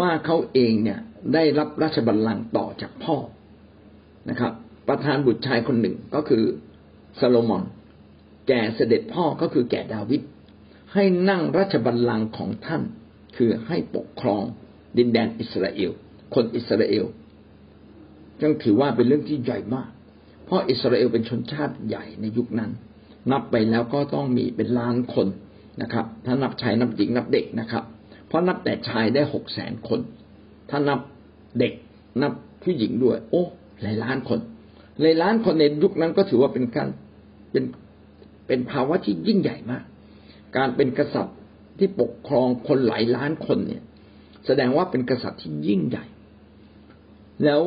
[0.00, 0.98] ว่าเขาเองเนี่ย
[1.34, 3.16] ได้รับราชบัลลังก์ต่อจากพ่อ
[4.30, 4.52] นะครับ
[4.88, 6.44] ประธานบุตรชายคนหนึ่งก็คือ
[7.20, 7.62] ซาโลมอน
[8.48, 10.20] แก่เสด็จพ่อก็คือแก่ดาวิด
[10.92, 12.82] ให้นั่งราชบัลลังก์ของท่าน
[13.36, 14.42] คือให้ปกครอง
[14.98, 15.90] ดินแดนอิสราเอล
[16.34, 17.04] คนอิสราเอล
[18.40, 19.90] จึงถือว่าเป็นเรื่องที่ใหญ่มาก
[20.44, 22.70] เพราะอิสราเอลเป็นชนชาติใหญ่ในยุคนั้น
[23.32, 25.26] นับไปแล้วก็ต้องมีเป็นล้านคน
[25.82, 27.84] นะครับ ถ้านับชายนับหญิงนับเด็กนะครับ
[28.32, 30.00] เพราะนับแต่ชายได้หกแสนคน
[30.70, 31.00] ถ้านับ
[31.58, 31.72] เด็ก
[32.22, 33.44] นับผู้หญิงด้วย โอ้
[33.82, 34.38] หลายล้านคน
[35.00, 36.88] หลายล้านคนในยุคนั้นก็ถือว่าเป็นการ
[37.50, 37.64] เป็น
[38.46, 39.84] เป็นภาวะที่ยิ่งใหญ่มาก
[40.56, 41.36] การเป็นกษัตริย์
[41.78, 43.82] ที่ปกครองคนหลายล้านคนเนี่ย
[44.46, 46.04] แสดงว่าเป็นกษัตริย์ที่ยิ่งใหญ่
[47.44, 47.62] แล้ว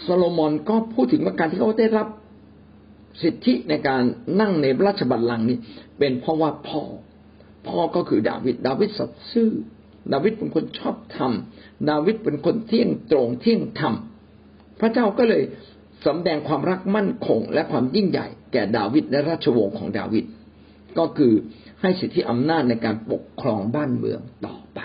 [0.00, 2.08] โซโลมอนก็พูดถึงว่าการที่เขาได้รับ
[3.22, 4.02] สิทธิในการ
[4.40, 5.58] นั่งในราชบัลลังก์นี้
[5.98, 6.82] เป็นเพราะว่าพ่อ
[7.68, 9.50] พ่อก็คือดาวิดดาวิดสัตย์ซื่อ
[10.12, 11.32] ดาวิดเป็นคนชอบธรรม
[11.90, 13.94] ดาวิดเป็นคนเที่ยงตรงเที่ยงธรรม
[14.80, 15.42] พระเจ้าก็เลย
[16.06, 20.24] สำแดงความรักมั่นคง และความยิ่งใหญ่ แก่ดาวิดและราชวงศ์ของดาวิด
[20.98, 21.32] ก็คือ
[21.80, 24.78] ให้สิทธิอำนาจในการปกครองบ้านเมืองต่อไป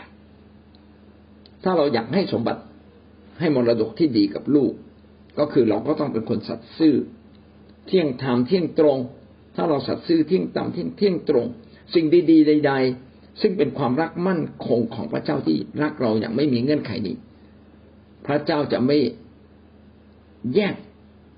[1.64, 2.62] ถ้าเราอยากให้สมบัติ
[3.40, 4.74] ให้มรดกที่ดีกับลูก
[5.40, 6.96] ก็คือเราก็ต้องเป็นคนสัตย์ซื่อ
[7.88, 8.98] เที่ยงธรรมเที่ยงตรง
[9.56, 11.46] ถ้าเราสัตย์ซื่อเที่ยงธรรมเที่ยงเที่ยงตรง
[11.94, 12.74] สิ่งดีๆ ใด
[13.06, 17.16] ๆ ซึ่งเป็นความรักมั่นคงของพระเจ้าที่รักเราอย่างไม่มีเงื่อนไขนี้
[18.28, 18.98] พระเจ้าจะไม่
[20.56, 20.76] แยก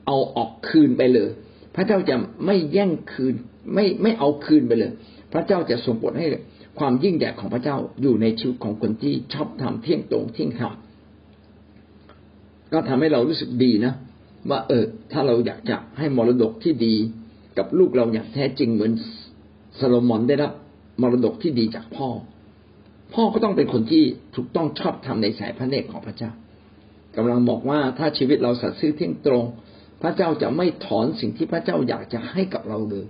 [0.06, 1.30] เอาออกคืนไปเลย
[1.76, 3.36] พระเจ้าจะไม่แย่งคืน
[3.74, 4.92] ไม่ไม่เอาคืนไปเลย
[5.34, 6.28] พระเจ้าจะทรงโปรให้
[6.80, 10.74] ความยิ่งใหญ่ของพระเจ้าอยู่ในชีวิตของคนที่ชอบทำเที่ยงตรงเที่ยงธรรม
[12.74, 13.94] ก็ทำให้เรารู้สึกดีนะ
[14.50, 16.96] ว่าเออ ถ้าเราอยากจะให้มรดกที่ดี
[17.58, 18.92] กับลูกเราอย่างแท้จริงเหมือน
[19.80, 20.52] ซาโลมอนได้รับ
[21.02, 22.10] มรดกที่ดีจากพ่อ
[23.14, 24.04] พ่อก็ต้องเป็นคนที่
[24.36, 26.32] ถูกต้องชอบทำในสายพระเนตรของพระเจ้า
[27.16, 29.46] กำลังบอกว่าถ้าชีวิตเราสัตย์ซื่อเที่ยงตรง
[30.02, 33.08] พระเจ้าจะไม่ถอนสิ่งที่พระเจ้าอยากจะให้กับเราเลย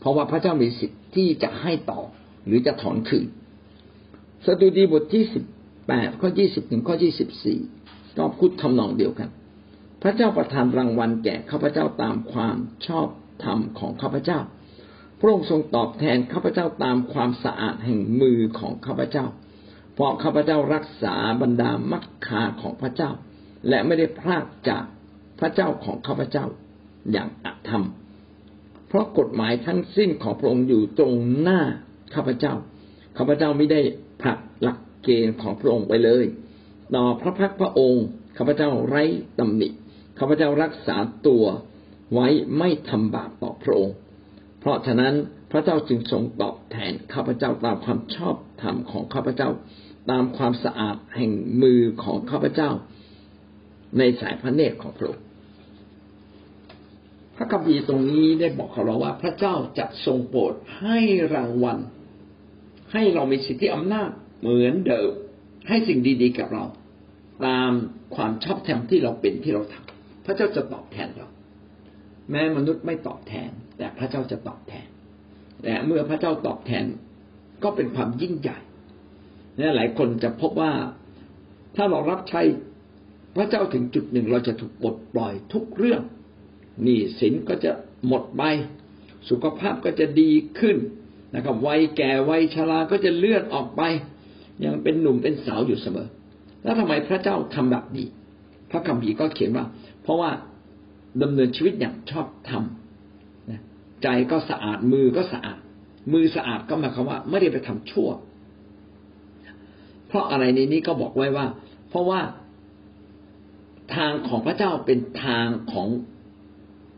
[0.00, 2.00] เพราะว่าพระเจ้ามีสิทธิ์ที่จะให้ต่อ
[2.46, 3.26] หรือจะถอนคืน
[4.46, 5.44] สดุดีบทที่สิบ
[5.88, 7.58] แปดข้อยี่สิบถึงข้อยี่สิบสี่
[8.18, 9.28] ก็พูดทำนองเดียวกัน
[10.02, 13.08] พระเจ้าประทานรางวัลแก่ข้าพเจ้าตามความชอบ
[13.44, 14.40] ธรรมของข้าพเจ้า
[15.20, 19.26] พระองค์ทรงตอบแทนข้าพเจ้าตามความสะอาดแห่งมือของข้าพเจ้า
[19.94, 23.10] เพราะข้าพเจ้ารักษาบรรดามักคาของพระเจ้า
[23.68, 24.84] และไม่ได้พลาดจาก
[25.40, 26.46] พระเจ้าของข้าพเจ้า
[27.12, 27.84] อย่างอธรรม
[28.88, 31.60] เพราะกฎหมายทั้งสิ้นของพระองค์อยู่ตรงหน้า
[32.14, 32.54] ข้าพเจ้า
[33.16, 33.80] ข้าพเจ้าไม่ได้
[34.22, 36.24] ผลักหลักเกณฑ์ของพระองค์ไปเลย
[36.94, 38.04] ต่อพระพักพระองค์
[38.36, 39.04] ข้าพเจ้าไร้
[39.38, 39.68] ตำหนิ
[40.18, 41.44] ข้าพเจ้ารักษาตัว
[42.14, 42.28] ไว้
[42.58, 43.94] ไม่ทำบาปต่อพระองค์
[44.60, 45.14] เพราะฉะนั้น
[45.50, 49.50] พระเจ้าจึงทรงตอบแทนข้าพเจ้าตามความชอบธรรมของข้าพเจ้า
[50.10, 52.70] ตามความสะอาดแห่งมือของข้าพเจ้า
[53.98, 55.24] ในสายพระเนตรของพระองค์
[57.36, 60.98] พระคัมภีร์ตรงนี้ได้บอกกับเราว่า พระเจ้าจะทรงโปรดให้
[61.34, 61.78] รางวัล
[62.92, 65.10] ให้เรามีสิทธิอำนาจเหมือนเดิม
[65.68, 66.64] ให้สิ่งดีๆกับเรา
[67.46, 67.70] ตาม
[68.14, 71.28] ความชอบธรรมที่เราเป็นที่เราทำพระเจ้าจะตอบแทนเรา
[72.30, 74.86] แม้มนุษย์ไม่ตอบแทน แต่พระเจ้าจะตอบแทน
[75.62, 76.84] แต่เมื่อพระเจ้าตอบแทน
[77.62, 78.58] ก็เป็นความยิ่งใหญ่
[79.58, 80.72] นี่หลายคนจะพบว่า
[81.76, 82.42] ถ้าเรารับใช้
[83.36, 86.02] พระเจ้าถึงจุดหนึ่งเราจะถูกปลดปล่อยทุกเรื่อง
[86.82, 87.70] หนี้สินก็จะ
[88.06, 88.42] หมดไป
[89.30, 90.76] สุขภาพก็จะดีขึ้น
[91.34, 93.82] นะครับวัยแก่วัยชราก็จะเลื่อนออกไป
[94.64, 96.08] ยังเป็นหนุ่มเป็นสาวอยู่เสมอ
[96.62, 98.06] แล้วทำไมพระเจ้าทำแบบนี้
[98.70, 99.64] พระคัมภีร์ก็เขียนว่า
[100.02, 100.30] เพราะว่า
[101.22, 102.62] ดำเนินชีวิตอย่างชอบธรรม
[104.02, 105.58] ใจก็สะอาดมือก็สะอาด
[106.12, 108.08] มือสะอาดก็หมายความว่า ไม่ได้ไปทำชั่ว
[110.06, 111.46] เพราะอะไรในนี้ก็บอกไว้ว่า
[111.88, 112.20] เพราะว่า
[113.94, 115.88] ทางของพระเจ้าเป็นทางของ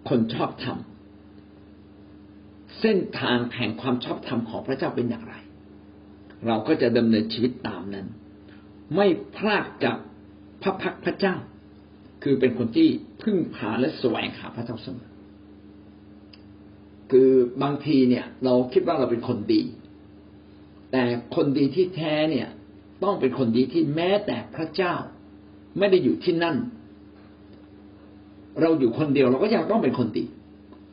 [0.08, 0.78] คนชอบธรรม
[2.80, 5.34] เส้นทางแห่งความชอบธรรมของพระเจ้าเป็นอย่างไร
[6.46, 8.06] เราก็จะดำเนินชีวิตตามนั้น
[8.96, 9.96] ไม่พลาดจาก
[10.62, 11.34] พระพักพระเจ้า
[12.22, 12.88] คือเป็นคนที่
[13.22, 15.11] พึ่งพาและแสวงหาพระเจ้าเสมอ
[17.12, 17.30] คือ
[17.62, 19.62] บางทีเนี่ย เราคิดว่าเราเป็นคนดี
[20.92, 21.02] แต่
[21.36, 22.48] คนดีที่แท้เนี่ย
[23.04, 24.94] ต้องเป็นคนดีที่แม้แต่พระเจ้า
[25.78, 26.56] ไม่ได้อยู่ที่นั่น
[28.60, 30.24] เราอยู่คนเดียวเราก็ยังต้องเป็นคนดี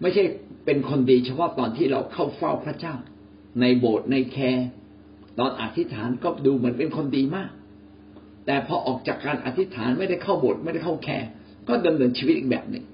[0.02, 0.24] ไม่ใช่
[0.66, 2.96] เป็นคนดีเฉพาะตอนที่เราเข้าเฝ้าพระเจ้า
[3.62, 4.68] ในโบสถ์ในแคร์
[5.40, 7.52] ตอนอธิษฐานก็ดูเหมือนเป็นคนดีมาก
[8.46, 11.28] แต่พอออกจากการอธิษฐานไม่ได้เข้าโบสถ์ไม่ได้เข้าแคร์
[11.68, 12.86] ก็ดำเนินชีวิตอีกแบบหนึ่ง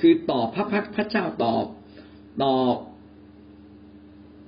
[0.00, 1.54] คือต่อพระพักพระเจ้าต่อ
[2.42, 2.54] ต่อ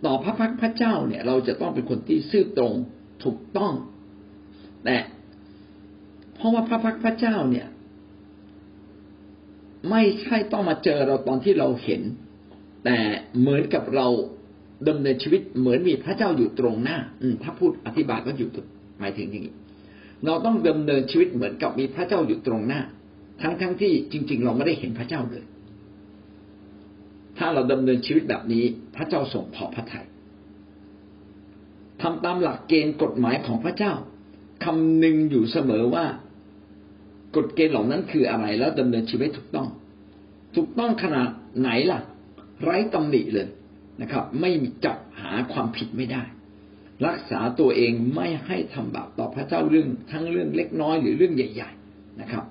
[0.05, 2.73] ต่อพระพักพระเจ้าเนี่ย เราจะต้องเป็นคนที่ซื่อตรง
[3.25, 3.73] ถูกต้อง
[4.85, 4.97] แต่
[6.35, 7.67] เพราะว่าพระพักพระเจ้าเนี่ย
[9.91, 12.03] ไม่ใช่ต้องมาเจอเราตอนที่เราเห็น
[12.85, 12.99] แต่
[13.39, 14.07] เหมือนกับเรา
[14.89, 18.49] ดำเนินชีวิตเหมือนมีพระเจ้าอยู่ตรงหน้า อืถ้าพูดอธิบายก็อยู่
[18.99, 19.55] หมายถึงอย่างนี้
[20.27, 22.81] เราต้องดำเนินชีวิตเหมือนกับมีพระเจ้าอยู่ตรงหน้า
[23.43, 25.45] ทั้งทั้งที่จริง ๆ เราไม่ได้เห็นพระเจ้าเลย
[27.41, 28.65] ถ้าเราดำเนินชีวิตแบบนี้
[28.97, 30.07] พระเจ้าส่งพอพระทยัย
[32.03, 33.93] ทำตามหลักเกณฑ์กฎหมายของพระเจ้า
[34.65, 36.07] คำนึงอยู่เสมอว่า
[37.37, 39.69] กฎเกณฑ์เหล่านั้นคืออะไร แล้วดำเนินชีวิตถูกต้อง
[40.57, 41.29] ถูกต้องขนาด
[41.61, 42.01] ไหนล่ะ
[42.63, 43.49] ไร้ตำหนิเลย
[44.01, 44.51] นะครับ ไม่
[44.85, 46.23] จับหาความผิดไม่ได้
[47.07, 52.45] รักษาตัวเองไม่ให้ทำบาปต่อพระเจ้าเรื่องทั้งเรื่องเล็กน้อยหรือเรื่องใหญ่ ๆนะครับ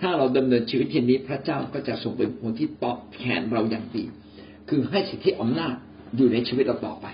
[0.00, 4.04] ถ้าเราดำเนินชีวิตเช่นนี้พระเจ้าก็จะทรงเป็นคนที่ตอบแทนเราอย่างดี
[4.68, 5.74] คือให้สิทธิอำนาจ
[6.16, 7.06] อยู่ในชีวิตเราต่อไป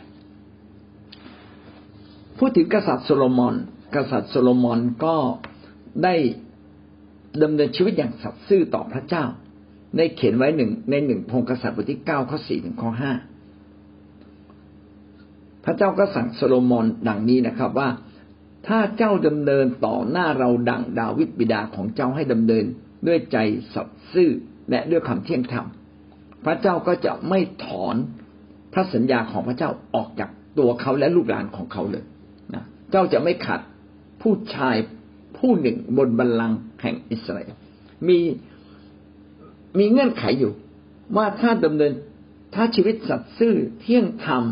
[2.38, 3.54] พูดถึงกษัตริย์โซโลมอน
[3.94, 5.16] กษัตริย์โซโลมอนก็
[6.04, 6.14] ได้
[7.42, 9.24] ดำเนินชีวิตอย่างสัตย์ซื่อต่อพระเจ้า
[9.96, 13.12] ได้เขียนไว้หนึ่งในหนึ่งพงกษัตริย์บทที่เก้าข้อสี่ถึงข้อห้า
[15.64, 17.88] พระเจ้าก็สั่งโซโลมอนดังนี้นะครับว่า
[18.66, 22.64] ถ้าเจ้าดำเนินต่อหน้าเราดังดาวิดบิดาของเจ้าให้ดำเนิน
[23.06, 23.36] ด้วยใจ
[23.74, 24.30] สัตย์ซื่อ
[24.70, 25.66] และด้วยความเที่ยงธรรม
[26.44, 27.96] พระเจ้าก็จะไม่ถอน
[28.72, 32.04] พระสัญญาของพระเจ้าออกจากตัวเขาและลูกหลานของเขาเลย
[32.54, 33.60] นะเจ้าจะไม่ขัด
[34.22, 34.76] ผู้ชาย
[35.38, 37.56] ผู้หนึ่งบนบัลลังก์แห่งอิสราเอล
[38.08, 38.18] มี
[39.78, 40.52] มีเงื่อนไขอยู่
[41.16, 41.92] ว่าถ้าดำเนิน
[42.54, 44.42] ถ้าชีวิตสัตย์ซื่อเที่ยงธรรม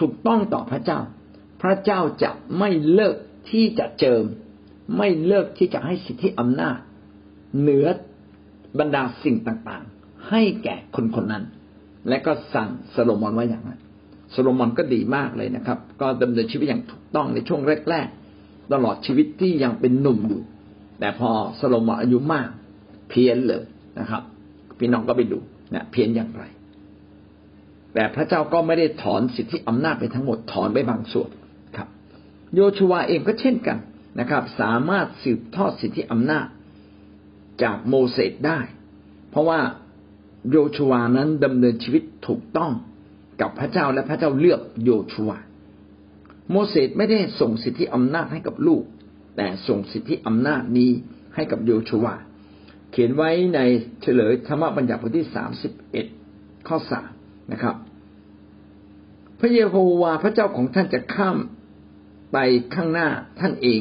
[0.00, 1.00] ถูกต้องต่อพระเจ้า
[1.62, 3.16] พระเจ้าจะไม่เลิก
[3.50, 4.24] ที่จะเจิม
[4.96, 6.78] ไม่เลิกที่จะให้สิทธิอำนาจ
[7.60, 7.86] เหนือ
[8.78, 9.94] บรรดาสิ่งต่างๆ
[10.34, 11.44] ให้แก่คนคนนั้น
[12.08, 13.80] และก็สั่งสโลมอนไว้อย่างนั้น
[14.32, 20.42] โซโลมอนก็ดีมากเลยนะครับ ก็ดำเนินชีวิตอย่างถูกต้องในช่วงแรกๆตลอดชีวิตที่ยังเป็นหนุ่มอยู่
[21.00, 22.48] แต่พอโซโลมอนอายุมาก
[23.08, 23.62] เพี้ยนเลย
[24.00, 24.22] นะครับ
[24.78, 25.38] พี่น้องก็ไปดู
[25.74, 26.44] นะเพี้ยนอย่างไร
[27.94, 31.30] แต่พระเจ้าก็ไม่ได้ถอนสิทธิอำนาจไปทั้งหมดถอนไปบางส่วน
[31.76, 31.88] ครับ
[32.54, 33.78] โยชูวเองก็เช่นกัน
[34.20, 36.46] นะครับ สามารถสืบทอดสิทธิอำนาจ
[37.62, 38.60] จากโมเสสได้
[39.30, 39.60] เพราะว่า
[40.50, 42.72] โยชูวานั้นดำเนินชีวิตถูกต้อง
[43.40, 45.38] กับพระเจ้าและพระเจ้าเลือกโยชูวา
[46.50, 48.82] โมเสสไม่ได้ส่งสิทธิอำนาจให้กับลูก
[49.36, 50.90] แต่ส่งสิทธิอำนาจนี้
[51.34, 52.14] ให้กับโยชูวา
[52.90, 53.60] เขียนไว้ใน
[54.02, 56.06] เฉลยธรรมบัญญัติบทที่สามสิบเอ็ด
[56.68, 57.10] ข้อสาม
[57.52, 57.76] นะครับ
[59.40, 61.36] พระเยโฮวาห์พระเจ้าของท่านจะข้าม
[62.32, 62.38] ไป
[62.74, 63.08] ข้างหน้า
[63.40, 63.80] ท่านเอง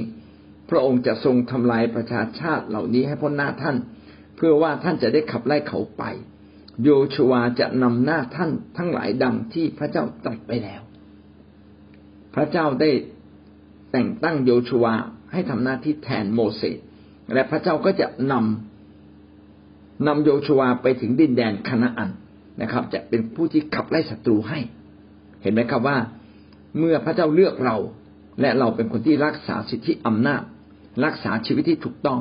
[0.69, 3.78] พระองค์จะทรงทำลายประชาชาติเหล่านี้ให้พ้นหน้าท่าน
[4.36, 6.04] เพื่อว่าท่านจะได้ขับไล่เขาไป
[6.81, 10.81] โยชัวจะนำหน้าท่านทั้งหลายดังที่พระเจ้าตรัสไปแล้ว
[12.36, 12.89] พระเจ้าได้
[13.91, 14.86] แต่งตั้งโยชัว
[15.31, 16.77] ให้ทำหน้าที่แทนโมเสส
[17.33, 22.09] และพระเจ้าก็จะนำนำโยชัวไปถึงดินแดนคณาอัน
[22.62, 24.59] นะครับ จะเป็นผู้ที่ขับไล่ศัตรูให้
[25.41, 25.97] เห็นไหมครับว่า
[26.77, 27.77] เมื่อพระเจ้าเลือกเรา
[28.41, 30.41] และเราเป็นคนที่รักษาสิทธิอำนาจ
[31.05, 32.19] รักษาชีวิตที่ถูกต้อง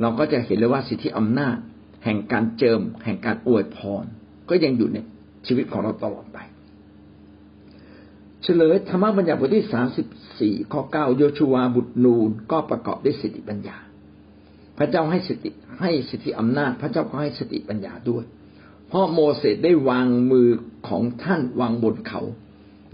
[0.00, 1.56] เราก็จะเห็นเลยว่าสิทธิอำนาจ
[2.04, 4.04] แห่งการเจิม แห่งการอวยพร
[4.48, 4.98] ก็ยังอยู่ใน
[5.46, 6.38] ชีวิตของเราตลอดไป
[8.42, 10.06] เฉลยธรรมบัญญัติบทที่สามสิบ
[10.40, 13.76] สี่ข้อเก้าโยชูวาบุตรนูนก็ประกอบด้วยสติปัญญา
[14.78, 18.24] พระเจ้าให้สติให้สิทธิอำนาจ พระเจ้าก็ให้สติปัญญาด้วย
[18.88, 20.48] เพราะโมเสสได้วางมือ
[20.88, 22.20] ของท่านวางบนเขา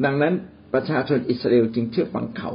[0.05, 0.35] ดังนั้น
[0.73, 2.51] ประชาชนอิสราเอลจึงเชื่อฟังเขา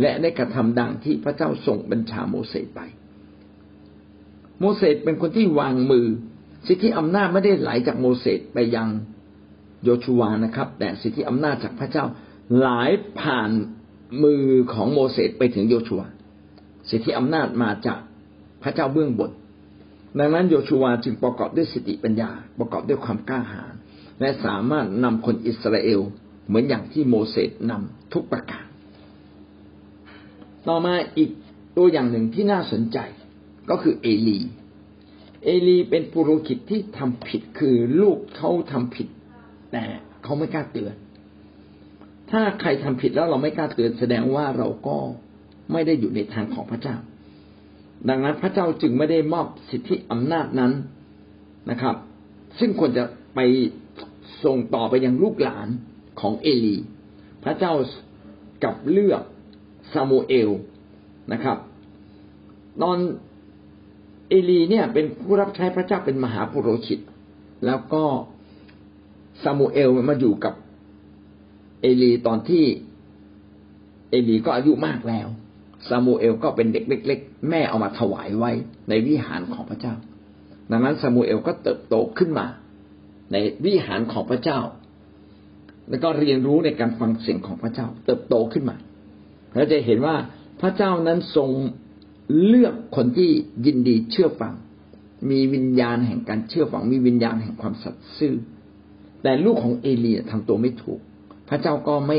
[0.00, 2.80] และได้กระทำดังที่พระเจ้าส่งบัญชาโมเสสไป
[4.60, 6.06] โมเสสเป็นคนที่วางมือ
[6.66, 8.88] สิทธิอำนาจไม่ได้ไหลจากโมเสสไปยัง
[9.84, 12.04] โยชูวานะครับ แต่สิทธิอำนาจจากพระเจ้า
[12.56, 12.68] ไหล
[13.20, 13.50] ผ่าน
[14.22, 16.06] มือของโมเสสไปถึงโยชูวา
[16.90, 17.98] สิทธิอำนาจมาจาก
[18.62, 19.30] พระเจ้าเบื้องบน
[20.18, 23.74] ดังนั้นโยชูวาจึงประกอบด้วยสติปัญญา ประกอบด้วยความกล้าหาญ
[24.20, 26.00] และสามารถนำคนอิสราเอล
[26.46, 28.64] เหมือนอย่างที่โมเสสนำทุกประการ
[30.68, 31.30] ต่อมาอีก
[31.76, 32.98] ตัวอย่างหนึ่งที่น่าสนใจ
[33.70, 34.38] ก็คือเอลี
[35.44, 39.08] เอลีเป็นปุโรหิตที่ทำผิดคือลูกเขาทำผิด
[39.72, 39.84] แต่
[40.22, 40.94] เขาไม่กล้าเตือน
[42.30, 44.96] ถ้าใครทำผิดแล้วเราไม่กล้าเตือนแสดงว่าเราก็
[45.72, 46.96] ไม่ได้อยู่ในทางของพระเจ้า
[48.08, 50.72] ดังนั้นพระเจ้าจึงไม่ได้มอบสิทธิอำนาจนั้น
[51.70, 51.96] นะครับ
[52.58, 53.40] ซึ่งควรจะไป
[54.44, 55.68] ส่งต่อไปยังลูกหลาน
[56.20, 56.76] ของเอลี
[57.44, 57.72] พระเจ้า
[58.64, 59.22] กับเลือก
[59.92, 60.50] ซามูเอล
[61.32, 61.58] นะครับ
[62.82, 62.98] ตอน
[64.28, 67.00] เอลีเนี่ยเป็นผู้รับใช้พระเจ้าเป็นมหาปุโรหิต
[67.66, 68.04] แล้วก็
[69.42, 70.54] ซามูเอลมาอยู่กับ
[71.80, 72.64] เอลีตอนที่
[74.10, 75.26] เอลีก็อายุมากแล้ว
[75.88, 78.52] ซามูเอลก็เป็นเด็กเล็ก ๆ แม่เอามาถวายไว้
[78.88, 79.94] ในวิหารของพระเจ้า
[80.70, 82.46] ดังนั้นซามูเอลก็เติบโตขึ้นมา
[83.32, 83.36] ใน
[83.66, 84.60] วิหารของพระเจ้า
[85.88, 88.76] แล้วก็เรียนรู้ในการฟังเสียงของพระเจ้า เติบโตขึ้นมา
[89.54, 90.16] เราจะเห็นว่า
[90.60, 91.50] พระเจ้านั้นทรง
[92.46, 93.30] เลือกคนที่
[93.66, 94.54] ยินดีเชื่อฟัง
[95.30, 98.34] มีวิญญาณแห่งการเชื่อฟัง มีวิญญาณแห่งความสัตย์ซื่อ
[99.22, 101.00] แต่ลูกของเอลีทำตัวไม่ถูก
[101.48, 102.18] พระเจ้าก็ไม่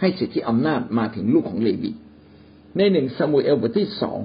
[0.00, 1.92] ให้สิทธิอำนาจมาถึงลูกของเลวี
[2.76, 4.18] ในหนึ่งสมุเอลบทที่สอง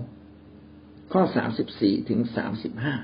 [1.11, 2.95] ข้อสามสิบสี่ถึงสามสิบห้า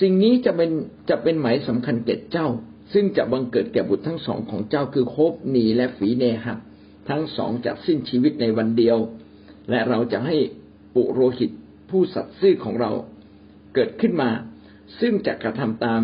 [0.00, 0.70] สิ่งนี้จะเป็น
[1.10, 2.48] จะเป็นหมายสำคัญแก่เจ้า
[2.92, 6.58] ซึ่งจะบังเกิดแก่บุตรทั้งสองของเจ้าคือโคบนีและฝีเนหัก
[7.08, 8.98] ทั้งสองจะสิ้นชีวิตในวันเดียว
[9.70, 10.36] และเราจะให้
[10.94, 11.50] ปุโรหิต
[11.90, 12.92] ผู้สัตย์ซื่อของเรา
[13.74, 14.30] เกิดขึ้นมา
[15.00, 16.02] ซึ่งจะกระทำตาม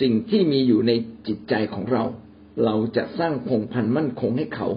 [0.00, 0.92] สิ่งที่มีอยู่ใน
[1.26, 2.04] จิตใจของเรา
[2.64, 4.68] เราจะสร้างพงพันมั่นคงให้เขา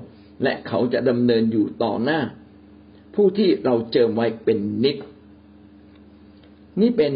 [0.44, 2.20] และเขาจะดำเนินอยู่ต่อหน้า
[3.16, 4.98] ผู้ที่เราเจิมไว้เป็นนิด
[6.82, 7.14] นี่เป็น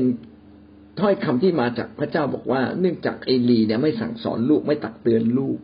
[1.00, 5.58] ถ้อยคำที่มาจากพระเจ้าบอกว่า เนื่องจากเอลีเนี่ยไม่สั่งสอนลูกไม่ตักเตือนลูก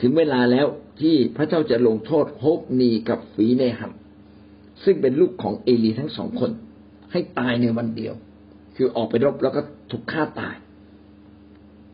[0.00, 0.66] ถึงเวลาแล้ว
[1.00, 3.92] ที่พระเจ้าจะลงโทษโฮบนีกับฝีในหัม
[4.84, 6.50] ซึ่งเป็นลูกของเอลีทั้งสองคน
[7.12, 8.14] ให้ตายในวันเดียว
[8.76, 9.60] คือออกไปรบแล้วก็
[9.90, 10.56] ถูกฆ่าตาย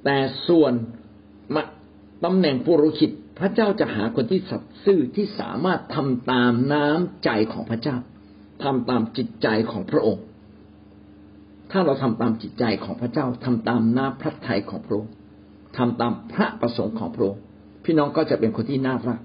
[0.04, 0.16] แต่
[0.48, 0.72] ส่วน
[2.24, 7.96] ตำแหน่งปุโรหิตพระเจ้าจะหาคนที่สัตย์ซื่อที่สามารถทำตามน้ำใจของพระเจ้า
[8.64, 10.24] ทำตามจิตใจของพระองค์
[11.70, 15.12] ถ้าเราทำตามจิตใจของพระเจ้าทำตามน้าพระทัยของพระองค์
[15.76, 17.40] ทำตามพระประสงค์ของพระองค์
[17.84, 19.20] พี่น้องก็จะเป็นคนที่น่ารัก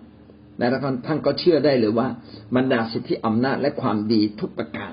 [0.60, 0.67] และ
[1.08, 2.08] ท่านก็เชื่อได้เลยว่า
[2.56, 4.91] บรรดาสิทธิอำนาจและความดีทุกประการ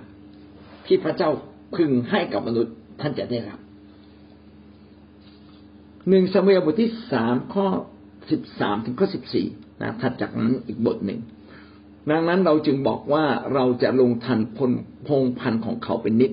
[0.87, 1.31] ที่พระเจ้า
[1.76, 3.59] พึงให้กับมนุษย์ท่านจะได้รับ
[6.09, 7.66] หนึ่งสมัยบทที่สามข้อ
[8.31, 9.46] สิบสามถึงข้อสิบสี่
[9.81, 11.20] นะถัดจากนั้นอีกบทหนึ่ง
[12.11, 13.24] ดังนั้นเราจึงบอกว่า
[13.55, 14.72] เราจะลงทันพล
[15.07, 16.33] พงพันของเขาเป็นนิด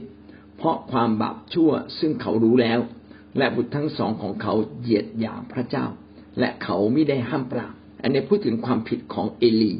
[0.57, 2.79] เพราะความบาปชั่วซึ่งเขารู้แล้ว
[3.37, 5.85] และบุตรทั้งสองของเขาเหยียดหยามพระเจ้า
[6.39, 9.73] และเขาไม่ได้ห้ามปราม อันนี้พูดถึงความผิดของเอลี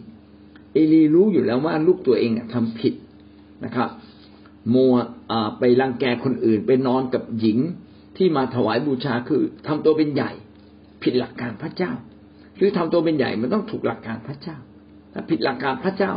[0.74, 2.94] เอลีรู้อยู่แล้วว่าลูกตัวเองทำผิด
[3.66, 3.90] นะครับ
[4.74, 4.94] มัว
[5.60, 7.60] ไปรังแกคนอื่น ไปนอนกับหญิง
[8.18, 10.32] ที่มาถวายบูชาคือทำตัวเป็นใหญ่
[11.04, 11.92] ผิดหลักการพระเจ้า
[12.58, 14.58] หรือทำตัวเป็นใหญ่มันต้องถูกหลักการพระเจ้า
[15.14, 16.12] ถ้าผิดหลักการพระเจ้า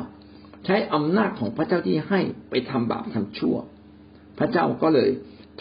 [0.64, 3.56] ใช้อำนาจของพระเจ้าที่ให้ไปทำบาปทำชั่ว
[4.38, 5.10] พระเจ้าก็เลย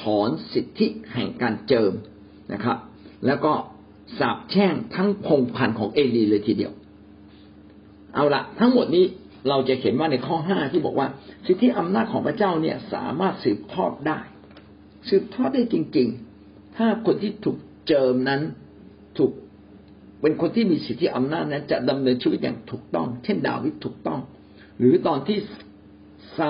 [0.02, 1.94] ถอนสิทธิแห่งการเจิม
[2.54, 2.78] นะครับ
[3.26, 3.54] แล้วก็
[4.20, 6.74] สาบแช่งทั้งพงพันของเอลีเลยทีเดียว
[8.14, 9.06] เอาละทั้งหมดนี้
[9.50, 11.08] เราจะเห็นว่าในข้อห้าที่บอกว่า
[11.46, 14.20] สิทธิอำนาจของพระเจ้าเนี่ยสามารถสืบทอดได้
[15.10, 16.08] สืบทอดได้จริง
[16.42, 18.42] ๆ ถ้าคนที่ถูกเจิมนั้น
[19.18, 19.32] ถูก
[20.22, 24.20] เป็นคนที่มีสิทธิอำนาจนั้น จะดำเนินชีวิตอย่างถูกต้อง เช่นดาวิดถูกต้อง
[24.80, 25.38] หรือตอนที่
[26.38, 26.50] ซา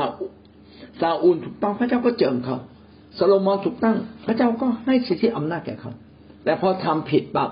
[1.01, 2.57] ซาอูลถูกต้องพระเจ้าก็เจิมเขา
[3.15, 5.91] โซโลมอนถูกตั้ง พระเจ้าก็ให้สิทธิอำนาจแก่เขา
[6.45, 7.49] แต่พอทำผิดปั๊บ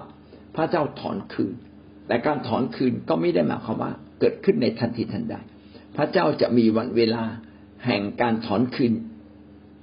[0.56, 1.54] พระเจ้าถอนคืน
[2.08, 5.36] แต่การถอนคืนก็ไม่ได้หมายความว่า เกิดขึ้นในทันทีทันใด
[5.98, 7.24] พระเจ้าจะมีวันเวลา
[7.86, 8.94] แห่งการถอนคืน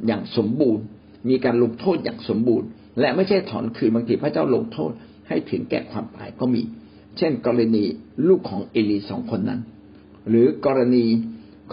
[0.07, 0.85] อย่างสมบูรณ์
[1.29, 2.68] มีการลงโทษอย่างสมบูรณ์
[3.01, 4.92] และไม่ใช่ถอนคืนบางทีพระเจ้าลงโทษ
[5.29, 6.62] ให้ถึงแก่ความตายก็มี
[7.18, 7.85] เช่น กรณี
[8.29, 9.61] ลูกของเอลีสองคนนั้น
[10.29, 11.07] หรือกรณี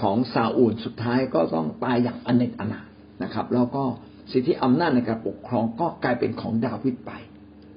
[0.01, 2.81] ของซาอูลสุดท้ายก็ต้องตายอย่างอเนกอนา
[3.23, 3.83] นะครับ แล้วก็
[4.31, 7.11] สิทธิอำนาจในการปกครองก็กลายเป็นของดาวิดไป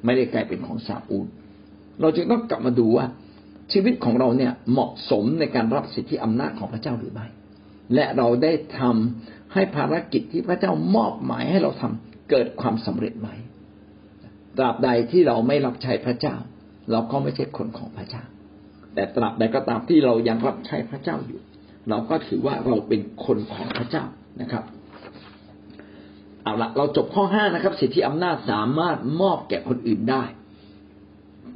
[0.04, 1.26] ไม่ได้กลายเป็นของซาอูล
[2.00, 3.06] เราจึงต้องกลับมาดูว่า
[3.72, 7.26] ชีวิตของเราเนี่ยเหมาะสมในการรับสิทธิอำนาจของพระเจ้าหรือไม่
[7.94, 13.28] และเราได้ทำให้ภารกิจที่พระเจ้ามอบหมายให้เราทำเกิดความสำเร็จไหม
[14.58, 16.36] ตราบใดที่เราไม่รับใช้พระเจ้า
[16.90, 18.22] เราก็ไม่ใช่คนของพระเจ้า
[18.94, 21.40] แต่ตราบใดก็ตามที่เรายังรับใช้พระเจ้าอยู่
[21.88, 24.04] เราก็ถือว่าเราเป็นคนของพระเจ้า
[24.40, 24.64] นะครับ
[26.42, 30.24] เอาละเราจบข้อห้านะครับ สิทธิอำนาจสามารถมอบแก่คนอื่นได้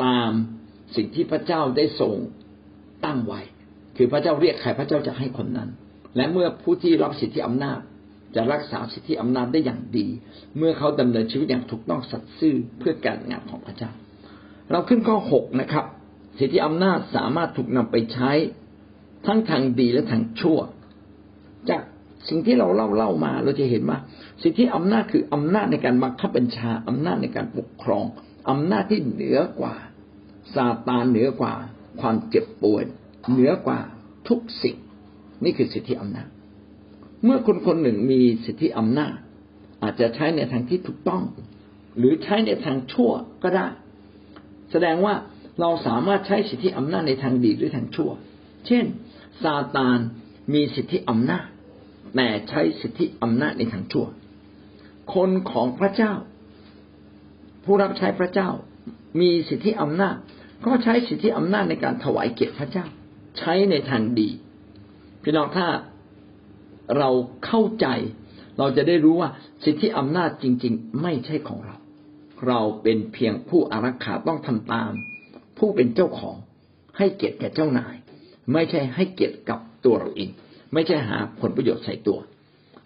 [0.03, 0.31] ตาม
[0.97, 2.15] สิ่งที่พระเจ้าได้ทรง
[3.05, 3.41] ตั้งไว้
[3.97, 5.69] คือพระเจ้าเรียกใครพระเจ้าจะให้คนนั้น
[6.17, 7.81] และเมื่อผู้ที่รับสิทธิอำนาจ
[8.35, 10.07] จะรักษาสิทธิอำนาจได้อย่างดี
[10.59, 13.91] เมื่อเขาดำเนินชีวิตอย่างถูกต้องสัตย์ซื่อเพื่อการงานของพระเจ้า
[14.71, 15.85] เราขึ้นข้อหกนะครับ
[16.39, 18.31] สิทธิอำนาจสามารถถูกนำไปใช้
[19.27, 20.59] ทั้งทางดีและทางชั่ว
[21.71, 21.83] จาก
[22.29, 23.99] สิ่งที่เราเล่าเล่ามา เราจะเห็นว่า
[24.43, 28.05] สิทธิอำนาจคืออำนาจในการบังคับบัญชาอำนาจในการปกครอง
[28.51, 29.75] อำนาจที่เหนือกว่า
[30.55, 31.55] ซาตานเหนือกว่า
[32.01, 32.85] ความเจ็บป่วย
[33.33, 33.81] เหนือกว่า
[34.29, 34.77] ทุกสิ่ง
[35.45, 36.29] นี่คือสิทธิอำนาจ
[37.25, 39.15] เมื่อคนคนหนึ่งมีสิทธิอำนาจ
[39.83, 41.23] อาจจะใช้ในทางที่ถูกต้อง
[41.99, 43.11] หรือใช้ในทางชั่ว
[43.43, 43.67] ก็ได้
[44.71, 45.15] แสดงว่า
[45.61, 48.11] เราสามารถใช้สิทธิอำนาจในทางดีหรือทางชั่ว
[48.67, 48.85] เช่น
[49.43, 49.99] ซาตาน
[50.55, 51.47] มีสิทธิอำนาจ
[52.17, 54.07] แต่ใช้สิทธิอำนาจในทางชั่ว
[55.15, 56.13] คนของพระเจ้า
[57.65, 58.49] ผู้รับใช้พระเจ้า
[59.21, 60.17] มีสิทธิอำนาจ
[60.67, 62.87] ก็ใช้สิทธิอำนาจในการถวายเกียรติพระเจ้า
[63.39, 64.29] ใช้ในทางดี
[65.23, 65.67] พี่น้องถ้า
[66.99, 67.11] เรา
[67.47, 67.87] เข้าใจ
[68.59, 69.31] เราจะได้รู้ว่า
[69.65, 71.77] สิทธิอำนาจจริง ๆ ไม่ใช่ของเรา
[72.47, 74.93] เราเป็นเพียงผู้อารักขาต้องทำตาม
[75.59, 76.37] ผู้เป็นเจ้าของ
[76.99, 77.95] ให้เกียรติแก่เจ้านาย
[78.53, 80.31] ไม่ใช่ให้เกียรติกับตัวเราเอง
[80.75, 82.19] ไม่ใช่หาผลประโยชน์ใส่ตัว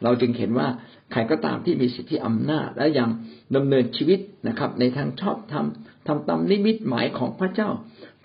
[0.03, 0.69] เราจึงเห็นว่า
[1.13, 3.09] ใครก็ตามที่มีสิทธิอำนาจและยัง
[3.57, 7.71] ดำเนินชีวิตนะครับ ในทางชอบทำทำตามนิมิตหมายของพระเจ้า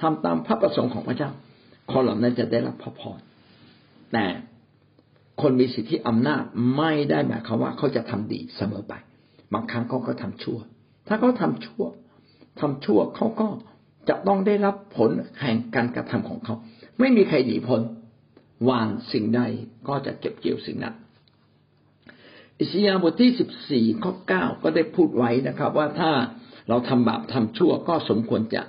[0.01, 1.29] ทำตามพระประสงค์ของพระเจ้า
[1.91, 3.19] คนเหล่านั้นจะได้รับพระพร
[4.13, 4.25] แต่
[5.41, 6.43] คนมีสิทธิอำนาจ
[6.77, 8.93] ไม่ได้หมายความว่าเขาจะทำดีเสมอไป
[9.53, 10.59] บางครั้งเขาก็ทำชั่ว
[11.07, 11.83] ถ้าเขาทาชั่ว
[12.59, 13.47] ทำชั่วเขาก็
[14.09, 15.09] จะต้องได้รับผล
[15.41, 16.55] แห่งการกระทำของเขา
[16.99, 17.81] ไม่มีใครหนีพ้น
[18.69, 19.41] วางสิ่งใด
[19.87, 20.95] ก็จะเก็บเกี่ยวสิ่งนั้น
[22.59, 26.11] อิสยาห์บทที่สิบสี่ข้อเก้าก็ได้พูดไว้นะครับ ว่าถ้า
[26.69, 28.61] เราทำบาปทำชั่วก็สมควรจะ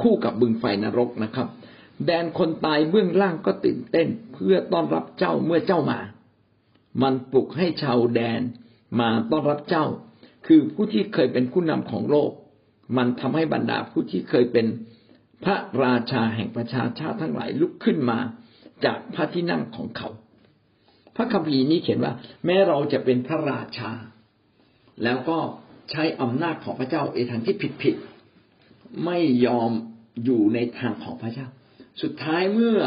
[0.00, 1.48] คู่กับบึงไฟนรกนะครับ
[2.06, 6.00] แดนคนตายเบื้องล่างก็ตื่นเต้น เพื่อต้อนรับเจ้าเมื่อเจ้ามา
[7.02, 8.40] มันปลุกให้ชาวแดน
[9.00, 9.86] มาต้อนรับเจ้า
[10.46, 12.30] คือผู้ที่เคยเป็นผู้นำของโลก
[12.96, 14.66] มันทำให้บรรดาผู้ที่เคยเป็น
[15.44, 18.18] พระราชาแห่งประชาชาติทั้งหลายลุกขึ้นมา
[18.84, 20.08] จากพระที่นั่งของเขา
[21.16, 22.12] พระคัมภีร์นี้เขียนว่า
[22.44, 23.90] แม้เราจะเป็นพระราชา
[25.04, 25.38] แล้วก็
[25.90, 27.94] ใช้อำนาจของพระเจ้าในทางที่ผิดผิด
[29.04, 29.70] ไม่ยอม
[30.24, 31.46] อยู่ในทางของพระเจ้า
[32.02, 32.78] สุดท้ายเมื่อ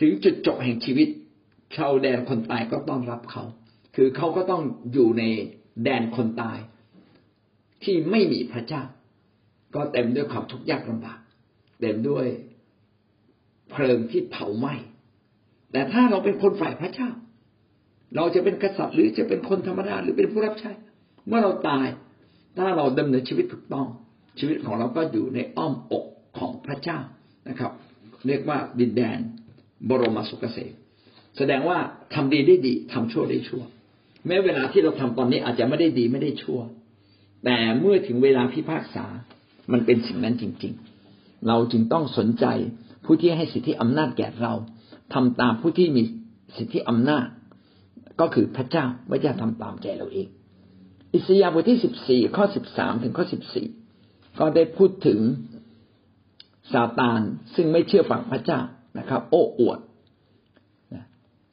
[0.00, 1.08] ถึงจุดจบแห่งชีวิต
[1.76, 3.44] ชาวแดนคนตายก็ต้องรับเขา
[3.96, 4.62] คือเขาก็ต้อง
[4.92, 5.24] อยู่ใน
[5.84, 6.58] แดนคนตาย
[7.84, 8.82] ที่ไม่มีพระเจ้า
[9.74, 11.18] ก็เต็มด้วยความทุกข์ยากลำบาก
[11.80, 12.26] เต็มด้วย
[13.70, 14.74] เพลิงที่เผาไหม้
[15.72, 17.10] แต่ถ้าเราเป็นคนฝ่ายพระเจ้า
[18.16, 20.72] เราจะเป็นกษัตริย์หรือจะเป็นคนธรรมดาหรือเป็นผู้รับใช้
[21.28, 21.86] เมื่อเราตาย
[22.58, 23.86] ถ้าเราดำเนินชีวิตถูกต้อง
[24.38, 26.04] ชีวิตของเราก็อยู่ในอ้อมอก
[26.38, 26.98] ของพระเจ้า
[27.48, 27.72] นะครับ
[28.26, 29.18] เรียกว่าดินแดน
[29.88, 30.72] บรมสุขเกษม
[31.36, 31.78] แสดงว่า
[32.14, 33.62] ทำดีได้ดีทำชั่วได้ชั่ว
[34.26, 36.60] แม้เวลาที่เราทำตอนนี้อาจจะไม่ได้ดีไม่ได้ชั่ว
[37.44, 39.06] แต่เมื่อถึงเวลาพิพากษา
[39.72, 40.72] มันเป็นสิ่งนั้นจริง
[41.10, 42.46] ๆ เราจึงต้องสนใจ
[43.10, 44.52] ผู้ที่ให้สิทธิอำนาจแก่เรา
[45.14, 46.02] ทำตามผู้ที่มี
[46.56, 47.26] สิทธิอำนาจ
[48.20, 50.28] ก็คือพระเจ้าไม่ใช่ทำตามใจเราเอง
[51.14, 53.66] อิสยาห์บทที่สิบสี่ข้อสิบสามถึงข้อสิบสี่
[54.38, 55.20] ก็ได้พูดถึง
[56.72, 57.20] ซาตาน
[57.54, 58.60] ซึ่งไม่เชื่อฟังพระเจ้า
[58.98, 59.78] นะครับ โอ้อวด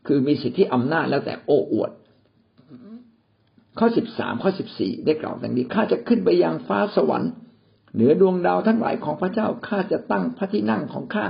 [0.08, 1.92] คือมีสิทธิอำนาจแล้วแต่โอ้อวด
[3.80, 7.32] ข้อสิบสามข้อสิบสี่ได้กล่าวดังนี้ข้าจะขึ้นไปยังฟ้าสวรรค์
[7.94, 11.26] เหนือดวงดาวทั้งหลายของพระเจ้าข้าจะตั้งพระที่นั่งของข้า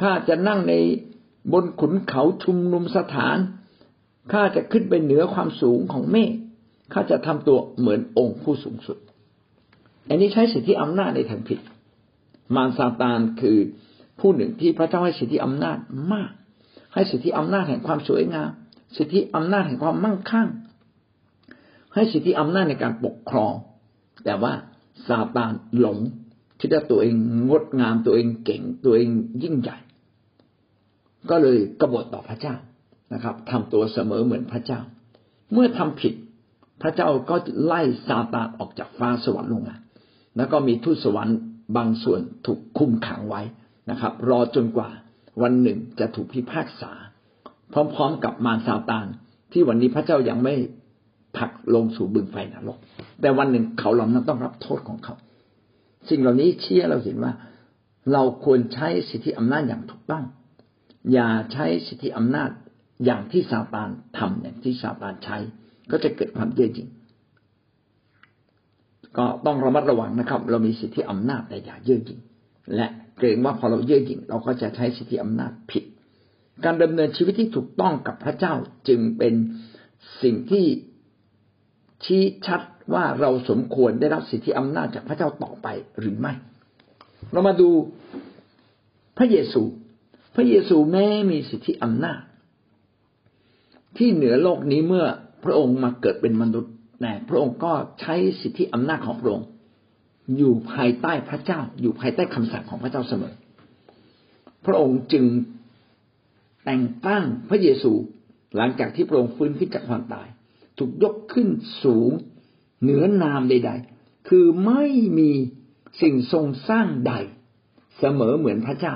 [0.00, 0.74] ข้าจะนั่งใน
[1.52, 3.38] บนขุนเขาชุมนุมสถาน
[4.32, 6.32] ข้าจะขึ้นไปเหนือความสูงของเมฆ
[6.92, 8.98] ข้าจะทำตัวเหมือนองค์ผู้สูงสุด
[10.08, 11.60] อันนี้ใช้สิทธิอำนาจในทางผิด
[12.54, 13.58] มารซาตานคือ
[14.20, 15.78] ผู้หนึ่งที่พระเจ้าให้สิทธิอำนาจ
[16.12, 16.30] มาก
[16.94, 18.50] ให้สิทธิอำนาจแห่งความสวยงาม
[18.96, 20.48] สิทธิอำนาจแห่งความมั่งคั่ง
[21.94, 23.52] ให้สิทธิอำนาจในการปกครอง
[24.24, 24.52] แต่ว่า
[25.08, 25.98] ซาตานหลง
[26.60, 27.14] คิดว่าตัวเอง
[27.48, 29.08] งดงามตัวเองเก่งตัวเอง
[29.42, 29.78] ยิ่งใหญ่
[31.30, 32.54] ก็เลยกบฏต่อพระเจ้า
[33.14, 34.80] นะครับทำตัวเสมอเหมือนพระเจ้า
[35.52, 36.14] เมื่อทำผิด
[36.82, 39.76] พระเจ้าก็ไล่ซาตานออกจากฟ้าสวรรค์ลงมา
[40.36, 41.38] แล้วก็มีทูตสวรรค์
[41.76, 43.42] บางส่วนถูกคุมขังไว้
[43.90, 44.88] นะครับ รอจนกว่า
[45.42, 46.92] วันหนึ่งจะถูกพิพากษา
[47.72, 49.06] พร้อมๆกับมารซาตาน
[49.52, 50.54] ที่วันนี้พระเจ้ายังไม่
[51.36, 52.78] ผักลงสู่บึงไฟนรก
[53.20, 55.14] แต่วันหนึ่งเขาเหล่านั้นต้องรับโทษของเขา
[56.08, 57.32] สิ่งเหล่านี้เชื่อเราเห็นว่า
[58.12, 60.24] เราควรใช้สิทธิอำนาจอย่างถูกต้อง
[61.12, 62.50] อย่าใช้สิทธิอำนาจ
[63.04, 63.88] อย่างที่ซาตาน
[64.18, 65.36] ทำอย่างที่ซาตานใช้
[65.90, 66.88] ก็จะเกิดความเย่อหยิ่ง
[69.18, 72.20] ก็ต้องระมัดระวังนะครับ เรามีสิทธิอำนาจแต่อย่าเย่อหยิ่ง
[72.74, 72.86] และ
[73.18, 75.84] เกรงว่าพอเราเย่อหยิ่งเราก็จะใช้สิทธิอำนาจผิด
[76.64, 78.54] การดำเนินชีวิตที่ถูกต้องกับพระเจ้า
[78.88, 79.34] จึงเป็น
[80.22, 80.64] สิ่งที่
[82.04, 82.60] ชี้ชัด
[82.94, 85.68] ว่าเราสมควรได้รับสิทธิอำนาจจากพระเจ้าต่อไป
[85.98, 86.32] หรือไม่
[87.32, 87.68] เรามาดู
[89.18, 89.62] พระเยซู
[90.40, 92.20] ระเยซูแม้มีสิทธิอำนาจ
[93.96, 95.06] ที่เหนือโลกนี้เมื่อ
[95.44, 99.46] พระองค์มาเกิดเป็นมนุษย์แต่พระองค์ก็ใช้สิทธิอำนาจของพระองค์
[100.36, 103.34] อยู่ภายใต้พระเจ้า อยู่ภายใต้คำสั่งของพระเจ้าเสมอ
[104.66, 105.24] พระองค์จึง
[106.64, 107.92] แต่งตั้งพระเยซู
[108.56, 110.28] หลังจากที่พระองค์ฟื้นขึ้นจากความตาย
[110.78, 111.48] ถูกยกขึ้น
[111.84, 112.10] สูง
[112.82, 113.70] เหนือนามใด
[114.00, 114.84] ๆ คือไม่
[115.18, 115.30] มี
[116.02, 117.12] สิ่งทรงสร้างใด
[117.98, 118.94] เสมอเหมือนพระเจ้า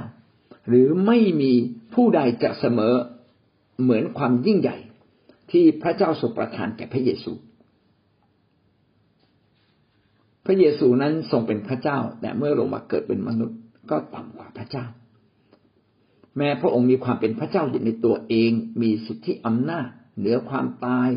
[0.68, 1.52] หรือไม่มี
[1.94, 2.94] ผู้ใดจะเสมอ
[3.82, 4.76] เหมือนความยิ่งใหญ่
[5.50, 7.32] ที่พระเจ้าทรงประทานแก่พระเยซู
[10.46, 13.58] พระเยซูนั้นทรงเป็นพระเจ้า แต่เมื่อลงมาเกิดเป็นมนุษย์
[13.90, 14.84] ก็ต่ำกว่าพระเจ้า
[16.36, 18.50] แม้พระองค์มีความเป็นพระเจ้าอยู่ในตัวเอง
[18.82, 19.86] มีสิทธิอำนาจ
[20.18, 21.08] เหนือความตาย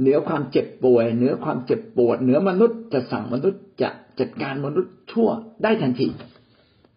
[0.00, 5.28] เหนือความเจ็บป่วย เหนือความเจ็บปวด เหนือมนุษย์จะสั่งมนุษย์จะจัดการมนุษย์ชั่ว
[5.62, 6.08] ได้ทันที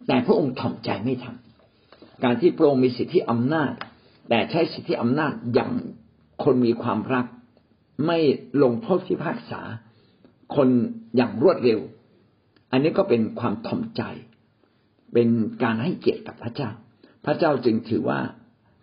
[0.06, 3.72] แต่พระองค์ถ่อมใจไม่ทำการที่พระองค์มีสิทธิอำนาจ
[4.28, 5.72] แต่ใช้สิทธิอำนาจอย่าง
[6.44, 7.26] คนมีความรัก
[8.06, 8.18] ไม่
[8.62, 9.60] ลงโทษพิพากษา
[10.56, 10.68] คน
[11.16, 11.80] อย่างรวดเร็ว
[12.72, 14.02] อันนี้ก็เป็นความถ่อมใจ
[15.12, 15.28] เป็น
[15.62, 16.70] การให้เกียรติกับพระเจ้า
[17.24, 18.20] พระเจ้าจึงถือว่า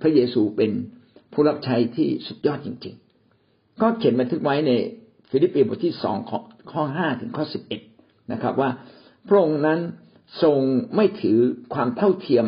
[0.02, 0.72] พระเยซูเป็น
[1.34, 2.96] ผู้รับใช้ที่สุดยอดจริง
[3.38, 4.72] ๆ ก็เขียนบันทึกไว้ใน
[5.30, 6.18] ฟิลิปปีบทที่สอง
[6.72, 7.82] ข้อห้าถึงข้อสิบเอ็ด
[8.32, 8.70] นะครับ ว่า
[9.28, 9.80] พระองค์นั้น
[10.42, 10.60] ทรง
[10.96, 11.38] ไม่ถือ
[11.74, 12.46] ความเท่าเทียม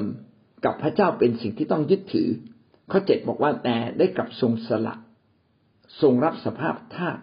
[0.66, 2.30] กับพระเจ้าเป็นสิ่งที่ต้องยึดถือ
[2.92, 4.96] ข้อเจ็ดบอกว่าแต่ได้กลับทรงสละ
[6.02, 7.18] ทรงรับสภาพทาส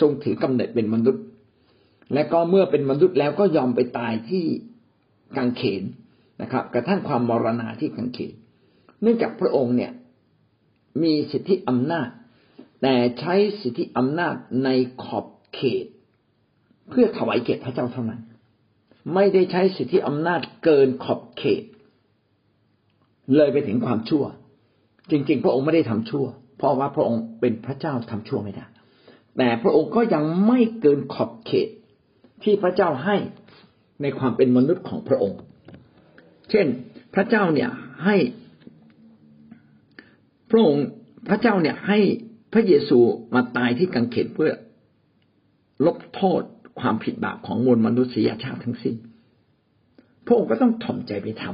[0.00, 1.24] ทรงถือกำเนิดเป็นมนุษย์
[2.14, 4.44] และก็เมื่อเป็นมนุษย์แล้วก็ยอมไปตายที่
[5.36, 5.82] กางเขน
[6.42, 8.34] นะครับ กระทั่งความมรณาที่กางเขน
[9.02, 9.92] เนื่องจากพระองค์เนี่ย
[11.02, 12.08] มีสิทธิอำนาจ
[12.82, 14.68] แต่ใช้สิทธิอำนาจใน
[15.02, 15.86] ขอบเขต
[16.90, 18.20] เพื่อถวายเกียรติพระเจ้าเท่านั้น
[19.14, 21.62] ไม่ได้ใช้สิทธิอำนาจเกินขอบเขต
[23.36, 24.24] เลยไปถึงความชั่ว
[25.10, 26.26] จริง ๆ พระองค์ไม่ได้ทำชั่ว
[26.56, 28.66] เพราะว่าพระองค์เป็นพระเจ้าทำชั่วไม่ได้
[29.36, 31.68] แต่พระองค์ก็ยังไม่เกินขอบเขต
[32.42, 33.16] ที่พระเจ้าให้
[34.02, 35.38] ในความเป็นมนุษย์ของพระองค์
[36.50, 36.66] เช่น
[37.14, 37.70] พระเจ้าเนี่ย
[38.04, 38.16] ให้
[40.50, 40.86] พระองค์
[41.28, 41.98] พระเจ้าเนี่ยให้
[42.52, 42.98] พระเยซู
[43.34, 44.52] มาตายที่กังเขนเพื่อ
[45.86, 46.42] ลบโทษ
[46.80, 48.94] ความผิดบาปของมวลมนุษยชาติทั้งสิ้น
[50.26, 51.44] พระองค์ก็ต้องถ่อมใจไปท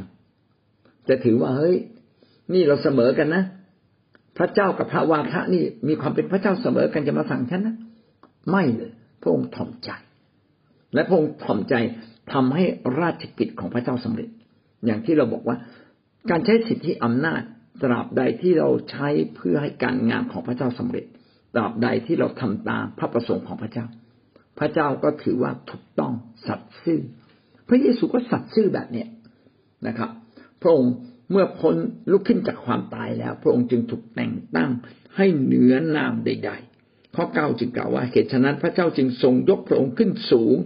[0.48, 1.76] ำจะถือว่าเฮ้ย
[2.52, 3.42] นี่เราเสมอกันนะ
[4.38, 7.76] พระเจ้ากับพระวาทะนี่มีความเป็นพระเจ้าเสมอกันจะมาสั่งฉันนะ
[8.50, 8.92] ไม่เลย
[9.22, 9.90] พระองค์ถ่อมใจ
[10.94, 11.74] และพระองค์ถ่อมใจ
[12.32, 12.64] ทำให้
[13.00, 14.28] ราชกิจของพระเจ้าสำเร็จ
[14.86, 15.56] อย่างที่เราบอกว่า
[16.30, 17.42] การใช้สิทธิอำนาจ
[17.82, 21.04] ตราบใดที่เราใช้เพื่อให้การงานของพระเจ้าสำเร็จ
[21.54, 23.86] ตราบใดที่เราทำตามพระประสงค์ของพระเจ้า
[24.60, 26.12] พระเจ้าก็ถือว่าถูกต้อง
[26.46, 27.00] สัตย์ซื่อ
[27.68, 29.08] พระเยซูก็สัตย์ซื่อแบบเนี้ย
[29.86, 30.10] นะครับ
[30.62, 30.92] พระองค์
[31.30, 31.76] เมื่อพ้น
[32.10, 34.70] ลุกขึ้นจากความตายแล้ว พระองค์จึงถูกแต่งตั้ง
[35.16, 36.50] ให้เหนือนามใด
[36.82, 40.56] ๆ ข้อเก้าจึงกล่าวว่าเหตุฉะนั้นพระเจ้าจึงทรงยกพระองค์ขึ้นสูง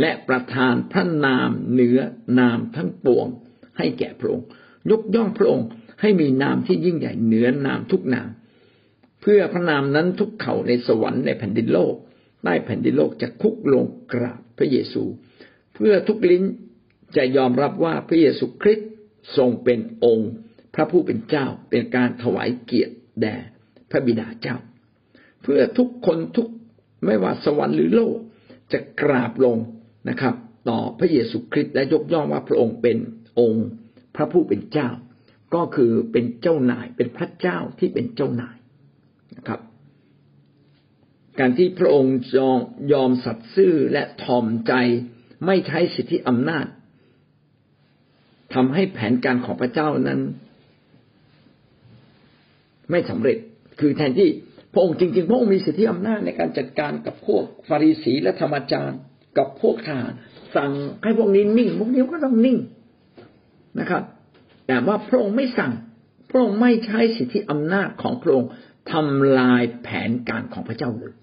[0.00, 1.98] และประทานพระนามเหนือ
[2.38, 3.26] นามทั้งปวง
[3.78, 4.46] ให้แก่พระองค์
[4.90, 5.66] ยกย่องพระองค์
[6.00, 8.28] ให้มีนามที่ยิ่งใหญ่เหนือนามทุกนาม
[9.22, 11.94] เพื่อพระนามนั้นทุกเข่าในสวรรค์ในแผ่นดินโลก
[12.46, 15.02] ใต้แผ่นดินโลกจะคุกลงกราบพระเยซู
[15.74, 16.44] เพื่อทุกลิ้น
[17.16, 18.90] จะยอมรับว่าพระเยซูคริสต์
[19.36, 20.32] ทรงเป็นองค์
[20.74, 23.36] พระผู้เป็นเจ้าเป็นการถวายเกียรติแด่
[23.90, 24.56] พระบิดาเจ้า
[25.42, 26.48] เพื่อทุกคนทุก
[27.04, 28.16] ไม่ว่าสวรรค์หรือโลก
[28.72, 29.56] จะกราบลง
[30.08, 30.34] นะครับ
[30.68, 32.96] ต่อพระเยซูคริสต์และยกย่องว่าพระองค์เป็น
[33.40, 33.66] องค์
[34.16, 34.88] พระผู้เป็นเจ้า
[35.54, 38.56] ก็คือเป็นเจ้านายเป็นพระเจ้าที่เป็นเจ้านาย
[39.36, 39.60] นะครับ
[41.38, 42.60] การที่พระองค์ยอม
[42.92, 44.72] ยอมสัตย์ซื่อและทอมใจ
[45.46, 46.66] ไม่ใช้สิทธิอำนาจ
[48.54, 50.20] ทำให้แผนการของพระเจ้านั้น
[52.90, 53.38] ไม่สำเร็จ
[53.80, 54.28] คือแทนที่
[54.72, 59.00] พระองค์จริงๆพระองค์มีสิทธิอำนาจในการจัดการกับพวกฟาริสีและธรรมจารย์
[59.38, 60.14] กับพวกทหาร
[60.56, 60.72] สั่ง
[61.02, 62.58] ให้พวกนี้นิ่งพวกนี้ก็ต้องนิ่ง
[63.80, 64.02] นะครับ
[64.66, 65.72] แต่ว่าพระองค์ไม่สั่ง
[66.30, 68.50] พระองค์ไม่ใช้สิทธิอำนาจของพระองค์
[68.92, 71.14] ทำลายแผนการของพระเจ้าเลย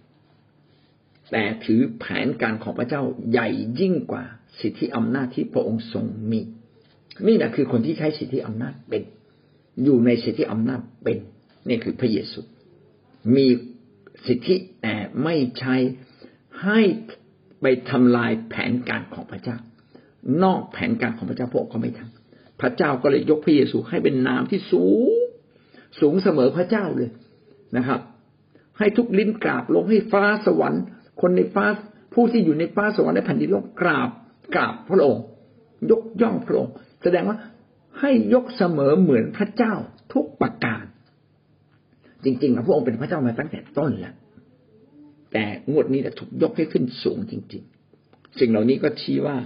[1.32, 3.02] แต่ถือแผนการของพระเจ้า
[3.32, 3.48] ใหญ่
[3.80, 4.24] ยิ่งกว่า
[4.60, 6.42] สิทธิอำนาจที่พระองค์ทรงมี
[7.28, 9.04] นี่แหละคือคนที่ใช้สิทธิอำนาจเป็น
[9.84, 11.18] อยู่ในสิทธิอำนาจเป็น
[11.68, 12.40] นี่คือพระเยซู
[13.36, 13.48] มี
[14.26, 15.76] สิทธิแต่ไม่ใช้
[16.64, 16.82] ให้
[17.62, 19.58] ไปทำลายแผนการของพระเจ้า
[20.44, 25.12] นอกแผนการของพระเจ้าพระองค์ก็ไม่ทำพระเจ้าก็เลยยกพระเยซูให้เป็นนามที่สูง
[26.00, 27.10] สูงเสมอพระเจ้าเลย
[27.78, 28.02] นะครับ
[28.78, 30.84] ให้ทุกลิ้นกราบลงให้ฟ้าสวรรค์
[31.22, 31.66] คนในฟ้า
[32.14, 34.10] ผู้ที่อยู่ในฟ้าสวรรค์ในแผ่นดินโลกกราบ
[34.56, 35.24] กราบพระองค์
[35.92, 37.38] ยกย่องพระองค์ แสดงว่า
[38.00, 39.74] ให้ยกเสมอเหมือนพระเจ้า
[40.14, 40.84] ทุกประการ
[42.24, 44.16] จริงๆพระองค์เป็นพระเจ้ามาตั้งแต่ต้นแล้ว
[45.34, 47.64] แต่งวดนี้จะถูกยกให้ขึ้นสูงจริง
[48.02, 49.38] ๆ สิ่งเหล่านี้ก็ชี้ว่า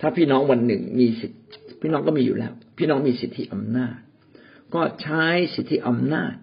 [0.00, 1.38] ถ้าพี่น้องวันหนึ่งมีสิทธิ
[1.80, 3.96] พี่น้องก็มีอยู่แล้ว พี่น้องมีสิทธิอำนาจ
[4.74, 6.34] ก็ใช้สิทธิอำนาจ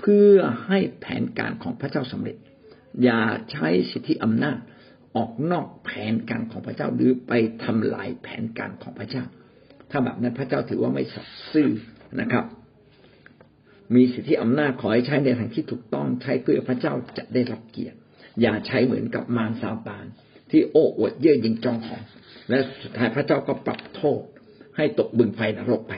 [0.00, 0.36] เพื่อ
[0.66, 2.36] ให้แผนการของพระเจ้าสำเร็จ
[3.04, 3.20] อย่า
[3.52, 4.58] ใช้สิทธิอำนาจ
[5.16, 7.32] ออกนอกแผนการของพระเจ้าหรือไป
[7.64, 9.24] ทำลายแผนการของพระเจ้า
[9.90, 11.70] ถ้าแบบนั้นพระเจ้าถือว่าไม่สัตย์ซื่อ
[12.20, 12.44] นะครับ
[13.94, 17.98] มีสิทธิอำนาจขอให้ใช้ในทางที่ถูกต้องใช้เพื่อพระเจ้าจะได้รับเกียรติ
[18.40, 20.04] อย่าใช้เหมือนกับมารซาตาน
[20.50, 22.02] ที่โอ้อวดเย่อหยิ่งจองของ
[22.48, 24.22] และสุดท้ายพระเจ้าก็ปรับโทษ
[24.76, 25.92] ให้ตกบึงไฟนรกไป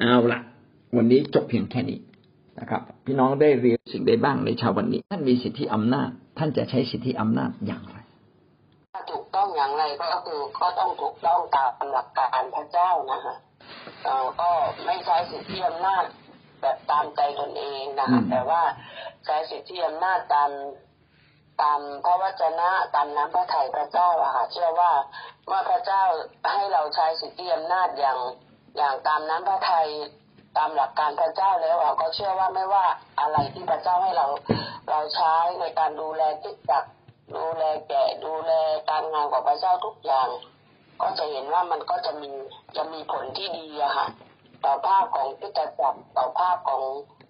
[0.00, 0.40] เอาละ
[0.96, 1.98] วันนี้จบเพียงแค่นี้
[2.60, 7.96] นะครับ พี่น้องได้เรียนสิ่งใดบ้างในชาววันนี้ ท่านมีสิทธิอำนาจ ท่านจะใช้สิทธิอำนาจอย่างไร
[8.94, 13.36] ถ้าถูกต้องอย่างไรก็คือก็ต้องถูกต้องตามหลักการพระเจ้านะคะ
[14.04, 14.50] เอ่อก็
[14.84, 16.04] ไม่ใช้สิทธิอำนาจ
[16.60, 18.62] แบบตามใจตนเองนะคะอืมแต่ว่า
[19.24, 20.50] ใช้สิทธิอำนาจตาม
[21.62, 24.92] ตามพระวจนะตามน้ำพระทัยพระเจ้าอะค่ะเชื่อว่า
[25.46, 26.02] เมื่อพระเจ้า
[26.50, 28.18] ให้เราใช้สิทธิอำนาจอย่าง
[28.76, 29.88] อย่างตามน้ำพระทัย
[30.56, 32.84] ตามหลักการพระเจ้าแล้วอะก็เชื่อว่าไม่ว่า
[33.20, 34.26] อะไรที่พระเจ้าให้เรา
[34.90, 36.84] เราใช้ในการดูแลติดจัก
[37.36, 38.52] ดูแลแกะดูแล
[38.90, 40.28] การงานของพระเจ้าทุกอย่าง
[41.00, 42.30] ก็จะเห็นว่ามันก็จะมี
[42.76, 44.06] จะมีผลที่ดีอะค่ะ
[44.64, 46.82] ต่อภาพของพิจจักรต่อภาพของ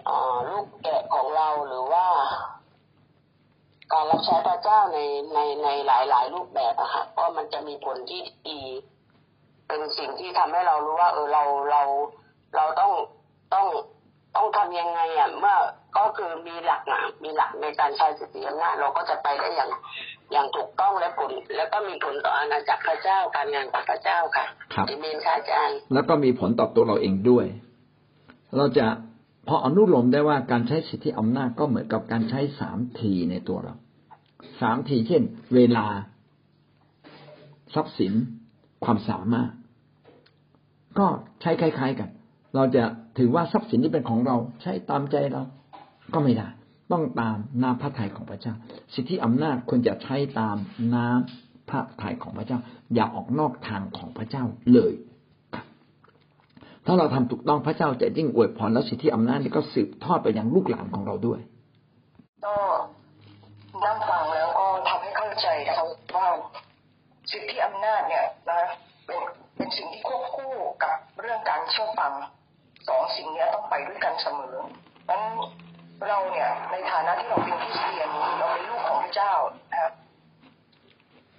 [0.08, 0.10] อ
[0.50, 2.06] ลูกแกะของเราหรือว่า
[3.92, 4.98] การรับใช้พระเจ้าใน
[5.34, 8.60] ในในหลายหลายรูปแบบอะค่ะก็มันจะมีผลที่ดี
[9.68, 11.82] เป็นสิ่งที่ทำให้เรารู้ว่า เออเราเรา
[12.56, 12.92] เราต้อง
[13.54, 13.66] ต้อง
[14.36, 15.56] ต้องทำยังไงอะเมื่อ
[15.96, 19.70] ก็คือมีหลักอะมีหลักในการใช้สิทธิอำนาจเราก็จะไปได้อย่าง
[20.32, 27.46] อย่างถูกต้องและผล แล้วก็มีผลต่ออาณาจักรพระเจ้าการงานของพระเจ้าค่ะครับเอเมนค่ะอาจารย์แล้วก็มีผลต่อตัวเราเองด้วย
[28.56, 28.86] เราจะ
[29.48, 33.74] พออนุโลมได้ว่าการใช้สิทธิอำนาจก็เหมือนกับการใช้สามทีในตัวเรา
[34.60, 35.22] สามทีเช่น
[35.54, 35.86] เวลา
[37.74, 38.12] ทรัพย์สิน
[38.84, 39.50] ความสามารถ
[40.98, 41.06] ก็
[41.40, 42.10] ใช้คล้าย ๆกัน
[42.54, 42.84] เราจะ
[43.18, 45.42] ถือว่าทรัพย์สินที่เป็นของเราใช้ตามใจเรา
[46.14, 46.48] ก็ไม่ได้
[46.92, 48.54] ต้องตามน้ำพระทัยของพระเจ้า
[48.94, 50.56] สิทธิอำนาจควรจะใช้ตาม
[50.94, 52.58] น้ำพระทัยของพระเจ้า
[52.94, 54.92] อย่าออกนอกทางของพระเจ้าเลย
[56.86, 61.40] ถ้าเราทำถูกต้องพระเจ้าจะยิ่งอวยพรและสิทธิอำนาจนี้ก็สืบทอดไปยังลูกหลานของเราด้วย
[62.44, 62.56] ก็
[63.84, 66.28] นั่งฟังแล้วก็ทำให้เข้าใจนะครับว่า
[67.30, 68.60] สิทธิอำนาจเนี่ยนะ
[69.06, 69.20] เป็น
[69.56, 70.52] เป็นสิ่งที่ควบคู่
[70.84, 72.12] กับเรื่องการเชื่อฟัง
[72.88, 74.56] สองสิ่งนี้ต้องไปด้วยกันเสมอ
[75.08, 75.22] นั้น
[76.08, 78.08] เราเนี่ยในฐานะที่เราเป็นคริสเตียน
[78.38, 79.34] เราเป็นลูกของพระเจ้า
[79.70, 79.92] นะครับ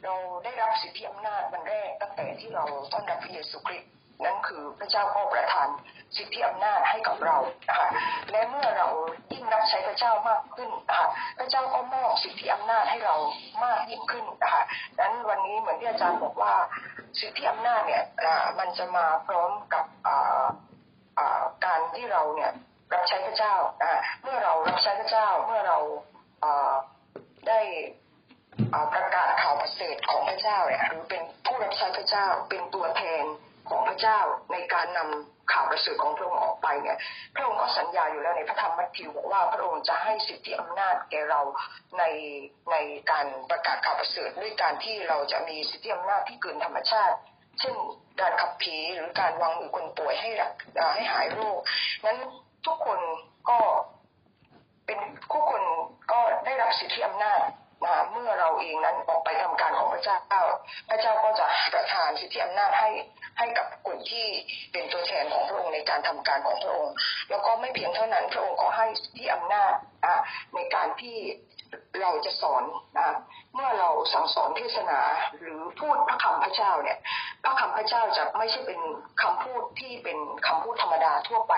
[0.04, 2.64] เราได้รับสิทธิอำนาจวันแรกตั้งแต่ที่เรา
[2.94, 3.92] ต้อนรับพระเยซูคริสต์
[4.26, 5.68] นั่นคือพระเจ้าก็ประทาน
[6.18, 7.38] สิทธิอำนาจให้กับเรา
[7.70, 7.90] นะคะ
[8.32, 8.88] และเมื่อเรา
[9.32, 13.16] ยิ่งรับใช้พระเจ้ามากขึ้นนะคะพระเจ้าก็มอบสิทธิอำนาจให้เรา
[13.64, 14.64] มากยิ่งขึ้นนะคะ
[14.98, 16.54] ดังนั้นวันนี้เหมือนที่อาจารย์บอกว่า
[17.20, 20.48] สิทธิอำนาจเนี่ยอ่ามันจะมาพร้อมกับอ่าอ่า
[21.66, 22.52] การที่เราเนี่ย
[22.94, 23.56] รับใช้พระเจ้า
[24.22, 25.78] เมื่อเรารับใช้พระเจ้าเมื่อเรา
[27.48, 27.60] ได้
[28.94, 33.26] ประกาศข่าวประเสริฐของพระเจ้าเนี่ยหรือเป็นผู้รับใช้พระเจ้าเป็นตัวแทน
[33.70, 34.20] ของพระเจ้า
[34.52, 36.98] ในการนำข่าวประเสริฐของพระองค์ออกไปเนี่ย
[37.36, 41.42] พระองค์ก็สัญญาอยู่แล้วในพระธรรมมัทธิวบอกว่าพระองค์จะให้สิทธิอำนาจแก่เรา
[41.98, 42.04] ใน
[42.72, 42.76] ใน
[43.12, 47.18] การประกาศข่าวประเสริฐด้วยการที่เราจะมีสิทธิอำนาจที่เกินธรรมชาติ
[47.60, 47.76] เช่น
[48.22, 50.54] การขับผีหรือการวางมือคนป่วยให้รัก
[50.96, 51.60] ให้หายโรค
[52.06, 52.18] นั้น
[52.66, 53.00] ทุกคน
[53.50, 53.60] ก็
[54.86, 55.00] เป็น
[55.34, 55.64] ทุกคน
[56.12, 57.42] ก็ได้รับสิทธิอำนาจ
[57.86, 60.18] นะเมื่อเราเองนั้นออกไปทำการของพระเจ้า
[60.90, 62.90] พระเจ้าก็จะประทานสิทธิอำนาจให้
[63.38, 64.28] ให้กับกลุ่มที่
[64.72, 66.94] เป็นตัวแทนของพระองค์ในการทำการของพระองค์
[67.30, 69.74] แล้วก็ไม่เพียงเท่านั้นพระองค์ก็ให้สิทธิอำนาจ
[70.56, 71.18] ในการที่
[72.02, 72.64] เราจะสอน
[72.98, 73.10] นะ
[73.56, 75.00] เมื่อเราสั่งสอนเทศนา
[75.40, 76.98] หรือพูดพระคำพระเจ้าเนี่ย
[77.44, 78.80] พระคำพระเจ้าจะไม่ใช่เป็น
[79.22, 80.18] คำพูดที่เป็น
[80.48, 81.54] คำพูดธรรมดาทั่วไป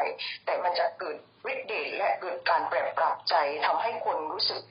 [0.45, 1.17] แต่มันจะเกิด
[1.51, 4.61] ฤทธิ์เดชและเกิดการแปรปรับใจทำให้คนรู้สึก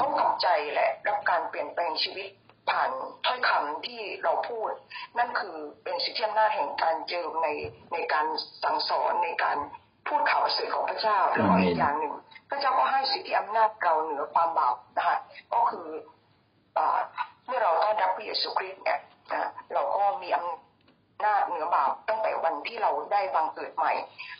[0.00, 2.28] ต้องกลับใจและรับการเปลี่ยนแปลงชีวิต
[2.70, 2.90] ผ่าน
[3.26, 4.70] ถ้อยคำที่เราพูด
[5.18, 7.48] นั่นคือเป็นสิทธิอำนาจแห่งการเจิมใน
[7.92, 8.26] ในการ
[8.62, 9.56] สั่งสอนในการ
[10.06, 12.14] พูดข่าวประเสริฐของพระเจ้าแล้วก็อีกอย่างหนึ่ง
[12.50, 15.18] พระเจ้าก็ให้สิทธิอำนาจเราเหนือความบาปนะคะ
[15.52, 15.88] ก็คือ
[16.76, 16.98] อ่า
[17.46, 19.00] เมื่อเราต้อนรับพระเยซูคริสต์เนี่ย
[19.32, 20.63] นะเราก็มีอำ
[21.24, 23.92] นาเหนือบาปตั้งแต่วันที่เราได้บังเกิดใหม่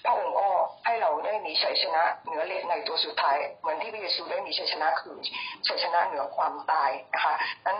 [0.05, 0.49] พระองค์ก็
[0.85, 5.17] ให้เราได้มีชัยชนะเหนือเลสในตัวสุดท้าย เหมือนที่พระเยซูได้มีชัยชนะคือ
[5.69, 7.35] ชัยชนะเหนือความตายนะคะ
[7.67, 7.79] นั้น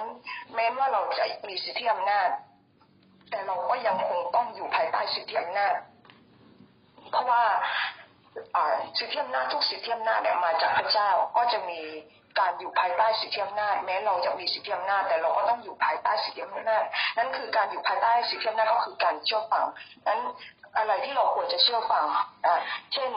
[0.55, 2.29] แม้ว่าเราจะมีสิทธิอำนาจ
[3.31, 5.75] แต่เราก็ยังคงต้องอยู่ภายใต้สิทธิอำนาจ
[7.11, 7.45] เพราะว่า
[8.57, 11.81] อ่าสิทธิอำนาจทุกสิทธิอำนาจเนี่ยมาจากพระเจ้าก็จะมี
[12.39, 16.85] การอยู่ภายใต้สิทธิอำนาจแม้เราจะมีสิทธิอำนาจแต่เราก็ต้องอยู่ภายใต้สิทธิอำนาจ
[17.17, 19.65] นั่นคือการอยู่ภายใต้สิทธิอำนาจก็คือการเชื่อฟัง
[20.07, 20.21] นั้น
[20.77, 22.05] อะไรที่เราควรจะเชื่อฟัง
[22.47, 22.55] อ่า
[22.93, 23.11] เช่น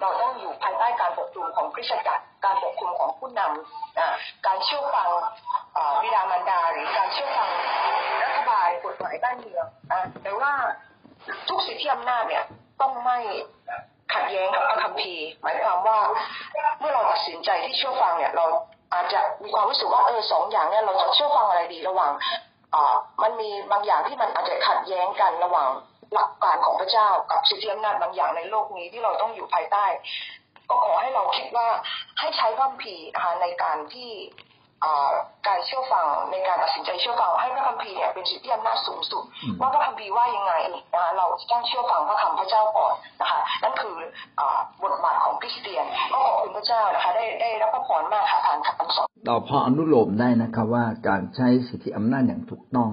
[0.00, 5.10] เราต้องอยู่ภายใต้การปกคลุมของคริสตจักร การปกคลุมของผู้นำการเชื่อฟัง
[6.02, 7.48] วิดามันดา หรือการเชื่อฟัง
[8.22, 9.66] รัฐบาลกฎหมายบ้านเมือง
[10.22, 10.52] แต่ว่า
[11.48, 12.44] ทุกสิทธิอำนาจเนี่ย
[12.80, 13.18] ต้องไม่
[14.14, 15.98] ขัดแย้งกับพระคัมภีร์ หมายความว่า
[16.78, 18.44] เมื่อเราตัดสินใจที่เชื่อฟังเนี่ยเรา
[18.94, 22.12] อาจจะมีความรู้สึกว่าเออสองอย่างเนี่ยเราจะเชื่อฟังอะไรดีระหว่าง
[22.74, 25.68] อ่ามันมีบางอย่างที่มันอาจจะขัดแย้งกันระหว่าง
[26.14, 29.86] หลักการของพระเจ้ากับสิทธิอำนาจบางอย่างในโลกนี้ที่เราต้องอยู่ภายใต้
[30.68, 31.68] ก็ขอให้เราคิดว่า
[32.18, 34.10] ให้ใช้พระคัมภีร์นะคะในการที่
[35.46, 39.22] การเชื่อฟังในการตัดสินใจเชื่อฟังให้พระคัมภีร์เนี่ยเป็นสิทธิอำนาจสูงสุด
[39.60, 43.96] ว่าพระคัมภีร์ว่ายังไงนะคะเราต้องเชื่อฟังพระคำพระเจ้าก่อนนะคะนั่นคือ
[44.82, 52.90] บทบาทของคริสเตียนก็ขอบคุณพระเจ้านะคะได้ได้รับพระพรมากค่ะผ่านคำสอนเราพออนุโลมได้นะครับว่าการใช้สิทธิอำนาจอย่างถูกต้อง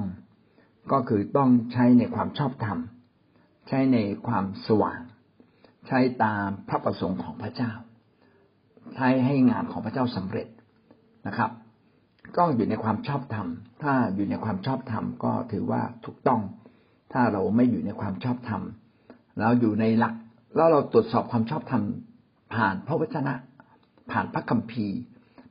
[0.91, 2.79] ก็คือต้องใช้ในความชอบธรรม
[3.67, 4.99] ใช้ในความสว่าง
[5.87, 7.71] ใช้ตามพระประสงค์ของพระเจ้า
[8.95, 10.47] ใช้ให้งานของพระเจ้าสำเร็จ
[11.27, 11.51] นะครับ
[12.37, 13.47] ก็อยู่ในความชอบธรรม
[13.83, 16.41] ถ้าอยู่ในความชอบธรรมก็ถือว่าถูกต้อง
[17.13, 18.61] ถ้าเราไม่อยู่ในความชอบธรรม
[19.39, 20.15] เราอยู่ในหลัก
[20.55, 21.83] แล้วเราตรวจสอบความชอบธรรม
[22.53, 23.33] ผ่านพระวจนะ
[24.11, 24.97] ผ่านพระคัมภีร์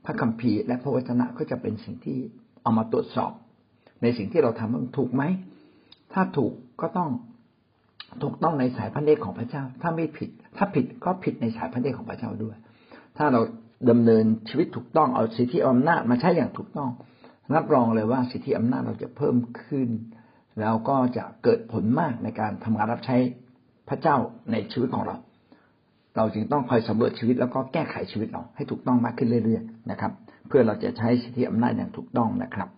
[0.05, 2.19] พระคัมภีร์และพระวจนะก็จะเป็นสิ่งที่
[2.63, 3.33] เอามาตรวจสอบ
[4.03, 5.23] ในสิ่งที่เราทำมันถูกไหม
[6.13, 7.11] ถ้าถูกก็ต้อง
[8.23, 12.57] ถูกต้องในสายพระเนตรของพระเจ้า ถ้าไม่ผิด ถ้าผิดก็ผิดในสายพระเนตรของพระเจ้าด้วย
[13.17, 13.41] ถ้าเรา
[13.91, 16.91] ดำเนินชีวิตถูกต้องเอาสิทธิอำนาจมาใช้อย่างถูกต้อง
[17.55, 19.89] รับรองเลยว่าสิทธิอำนาจเราจะเพิ่มขึ้น
[20.61, 23.17] แล้วก็จะเกิดผลมากในการทำงานรับใช้
[23.89, 24.17] พระเจ้า
[24.53, 25.17] ในชีวิตของเรา
[26.17, 30.13] เราจึงต้องคอยสำรวจชีวิตแล้วก็แก้ไขชีวิตเราให้ถูกต้องมากขึ้นเรื่อยๆนะครับ
[30.49, 32.69] เพื่อเราจะใช้สิทธิอำนาจอย่างถูกต้องนะครับ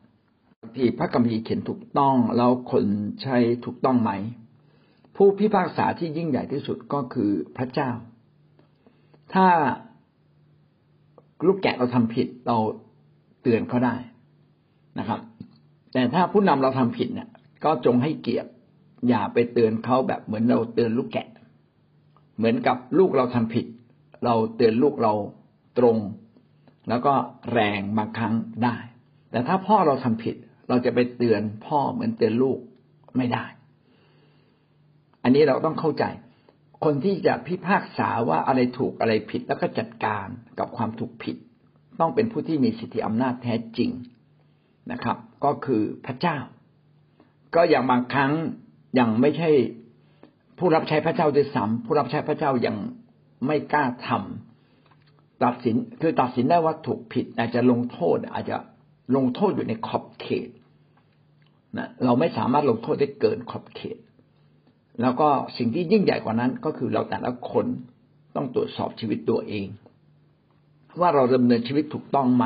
[0.75, 2.85] ที่พระกัมภีร์เขียนถูกต้องแล้วคน
[3.23, 4.11] ใช้ถูกต้องไหม
[5.17, 7.91] ผู้พิพากษาที่ยิ่งใหญ่ที่สุดก็คือพระเจ้า
[9.35, 9.47] ถ้า
[11.47, 12.57] ลูกแกะเราทำผิดเรา
[13.43, 13.95] เตือนเขาได้
[14.99, 15.21] นะครับ
[15.93, 17.29] แต่ถ้าผู้นำเราทำผิดเนี่ย
[17.65, 18.51] ก็จงให้เกียรติ
[19.09, 21.29] อย่าไปเตือนเขาแบบเหมือนเราเตือนลูกแกะ
[22.37, 23.67] เหมือนกับลูกเราทำผิด
[24.25, 25.15] เราเตือนลูกเรา
[25.79, 25.97] ตรง
[26.89, 27.15] แล้วก็
[27.53, 28.35] แรงบางครั้ง
[28.65, 28.77] ได้
[29.31, 30.35] แต่ถ้าพ่อเราทำผิด
[30.69, 32.59] เราจะไปเตือนพ่อเหมือนเตือนลูก
[33.17, 33.45] ไม่ได้
[35.23, 36.05] อันนี้เราต้องเข้าใจ
[36.85, 40.27] คนที่จะพิพากษาว่าอะไรถูกอะไรผิดแล้วก็จัดการ
[40.59, 41.37] กับความถูกผิด
[42.01, 43.91] ต้องเป็นผู้ที่มีสิทธิอำนาจแท้จริง
[44.93, 46.39] นะครับ ก็คือพระเจ้า
[47.55, 48.33] ก็อย่างบางครั้ง
[48.99, 49.51] ยังไม่ใช่
[50.59, 52.77] ผู้รับใช้พระเจ้าด้วยซ้ำผู้รับใช้พระเจ้ายัง
[53.47, 58.57] ไม่กล้าทำตัดสินคือตัดสินได้ว่าถูกผิด อาจจะลงโทษ อาจจะ
[59.17, 60.49] ลงโทษอยู่ในขอบเขต
[61.77, 63.99] นะเราไม่สามารถลงโทษได้เกินขอบเขต
[65.01, 65.29] แล้วก็
[65.59, 67.67] สิ่งที่ยิ่งใหญ่กว่านั้นก็คือเราแต่ละคน
[68.37, 69.67] ต้องตรวจสอบชีวิตตัวเอง
[71.01, 72.45] ว่าเราดำเนินชีวิตถูกต้องไหม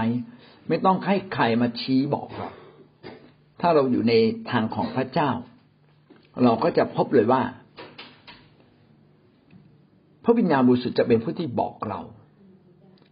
[0.68, 2.48] ไม่ต้องให้ใครมาชี้บอกเรา
[3.60, 4.14] ถ้าเราอยู่ใน
[4.50, 5.30] ทางของพระเจ้า
[6.42, 7.42] เราก็จะพบเลยว่า
[10.24, 12.00] พระวิญญาณบริสุทธิ์จะเป็นผู้ที่บอกเรา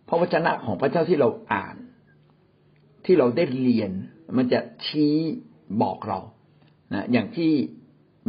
[0.08, 1.76] พระวจนะของพระเจ้าที่เราอ่าน
[3.04, 3.90] ที่เราได้เรียน
[4.36, 5.14] มันจะชี้
[5.82, 6.18] บอกเรา
[6.94, 7.52] นะอย่างที่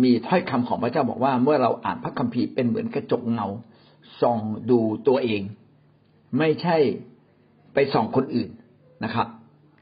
[0.03, 3.47] มีถ้อยคำของพระเจ้าบอกว่า เมื่อเราอ่านพระคัมภีร์เป็นเหมือนกระจกเงา
[4.21, 4.39] ส่อง
[4.69, 5.41] ดูตัวเอง
[6.37, 6.77] ไม่ใช่
[7.73, 8.49] ไปส่องคนอื่น
[9.03, 9.27] นะครับ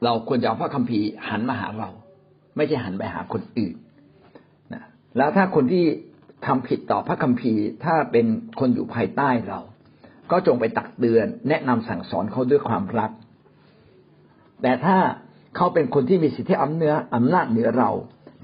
[0.04, 1.90] เราควรจะเอาพระคัมภีร์หันมาหาเรา
[2.56, 3.74] ไม่ใช่หันไปหาคนอื่น
[4.72, 4.84] นะ
[5.16, 5.84] แล้วถ้าคนที่
[6.46, 8.26] ทำผิดต่อพระคัมภีร์ถ้าเป็น
[8.60, 9.60] คนอยู่ภายใต้เรา
[10.30, 13.10] ก็จงไปตักเตือน แนะนำสั่งสอนเขาด้วยความรัก
[14.62, 14.96] แต่ถ้า
[15.56, 17.90] เขาเป็นคนที่มีสิทธิอำเนื้ออำนาจเหนือเรา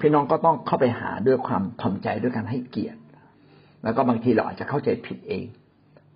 [0.00, 3.00] พี่น้องก็ต้องเข้าไปหาด้วยความถ่อมใจด้วยการให้เกียรติ
[3.84, 5.44] แล้วก็บางทีเราอาจจะเข้าใจผิดเอง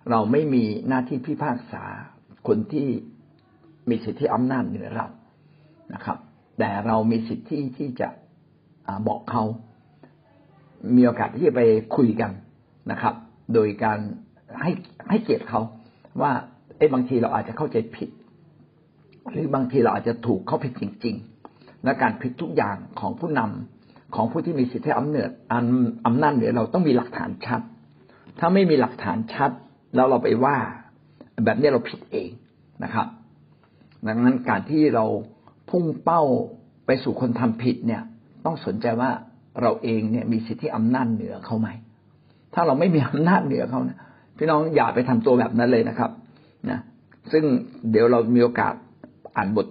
[0.09, 1.83] เราไม่มีหน้าที่พิพากษา
[2.47, 2.87] คนที่
[3.89, 5.07] มีสิทธิอำนาจเหนือเรา
[5.93, 6.17] นะครับ
[6.59, 8.09] แต่เรามีสิทธิที่จะ
[9.07, 9.43] บอกเขา
[10.95, 11.61] มีโอกาสที่จะไป
[11.95, 12.31] คุยกัน
[12.91, 13.15] นะครับ
[13.53, 13.99] โดยการ
[14.61, 14.71] ให้
[15.09, 15.61] ให้เกียรติเขา
[16.21, 16.31] ว่า
[16.77, 18.09] เอ้บางทีเราอาจจะเข้าใจผิด
[19.31, 21.30] หรือบางทีเราอาจจะถูกเขาผิดจริง ๆ
[21.83, 25.29] และการผิดทุกอย่างของผู้นำของผู้ที่มีสิทธิอำนาจ
[26.05, 27.61] อำนาจเหนือเราต้องมีหลักฐานชัด
[28.39, 29.51] ถ้าไม่มีหลักฐานชัด
[29.95, 30.57] แล้วเราไปว่า
[31.45, 32.29] แบบนี้เราผิดเอง
[32.83, 33.07] นะครับ
[34.07, 35.05] ดังนั้นการที่เรา
[35.69, 36.21] พุ่งเป้า
[36.85, 38.01] ไปสู่คนทำผิดเนี่ย
[38.45, 39.11] ต้องสนใจว่า
[39.61, 41.69] เราเองเนี่ยมีสิทธิอำนาจเหนือเขาไหม
[42.53, 43.99] ถ้าเราไม่มีอำนาจเหนือเขาเนี่ย
[44.37, 46.11] พี่น้องอย่าไปทำตัวแบบนั้นเลยนะครับ
[46.69, 46.79] นะ
[47.31, 47.43] ซึ่ง
[47.91, 48.73] เดี๋ยวเรามีโอกาส
[49.35, 49.67] อ่านบท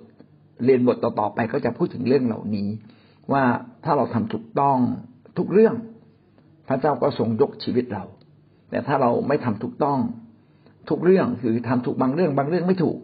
[0.65, 2.69] เรียนบทต่อๆไปก็จะพูดถึงเรื่องเหล่านี้
[3.33, 3.45] ว่า
[3.85, 4.79] ถ้าเราทำถูกต้อง
[5.39, 5.75] ทุกเรื่อง
[6.69, 8.05] พระเจ้าก็ทรงยกชีวิตเรา
[8.71, 9.99] แต่ถ้าเราไม่ทำถูกต้อง
[10.89, 12.99] ทุกเรื่องคือทำถูกบางเรื่องบางเรื่องไม่ถูก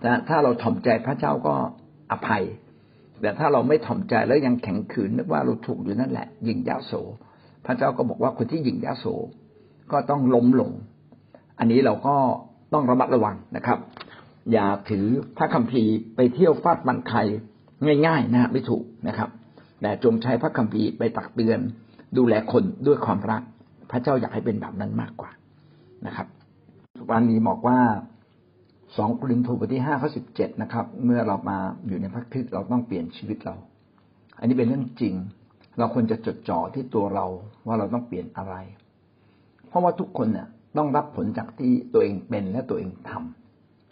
[0.00, 1.54] แต่ถ้าเราถ่อมใจพระเจ้าก็
[2.12, 2.44] อภัย
[3.20, 6.92] แต่ถ้าเราไม่ถ่อมใจแล้วยังแข็งขืนนึกว่าเราถูกอยู่นั่นแหละยิงยาโส
[7.66, 9.06] พระเจ้าก็บอกว่าคนที่ยิงยาโส
[9.92, 10.70] ก็ต้องล้มลง
[11.58, 12.16] อันนี้เราก็
[12.72, 13.78] ต้องระมัดระวังนะครับ
[14.52, 17.18] อย่าถือพระคัมภีร์ไปเที่ยวฟาดมันใคร
[18.06, 19.30] ง่าย ๆนะไม่ถูกนะครับ
[19.82, 21.58] แต่จงใช้พระคัมภีร์ไปตักเตือน
[22.16, 23.42] ดูแลคนด้วยความรัก
[23.90, 25.30] พระเจ้าอยากให้เป็นแบบนั้นมากกว่า
[26.06, 26.26] นะครับ
[27.10, 27.78] วันนี้บอกว่า
[28.96, 33.54] สองกรินทูบทที่ห้าข้อสิบเจ็ดนะครับ เมื่อเรามาอยู่ในพระคริสต์เราต้องเปลี่ยนชีวิตเรา
[34.38, 35.14] อันนี้เป็นเรื่องจริง
[35.78, 37.26] เราควรจะจดจ่อที่ตัวเรา
[37.66, 38.54] ว่าเราต้องเปลี่ยนอะไร
[39.68, 43.12] เพราะว่าทุกคนเนี่ยต้องรับผลจากที่ตัวเองเป็นและตัวเองท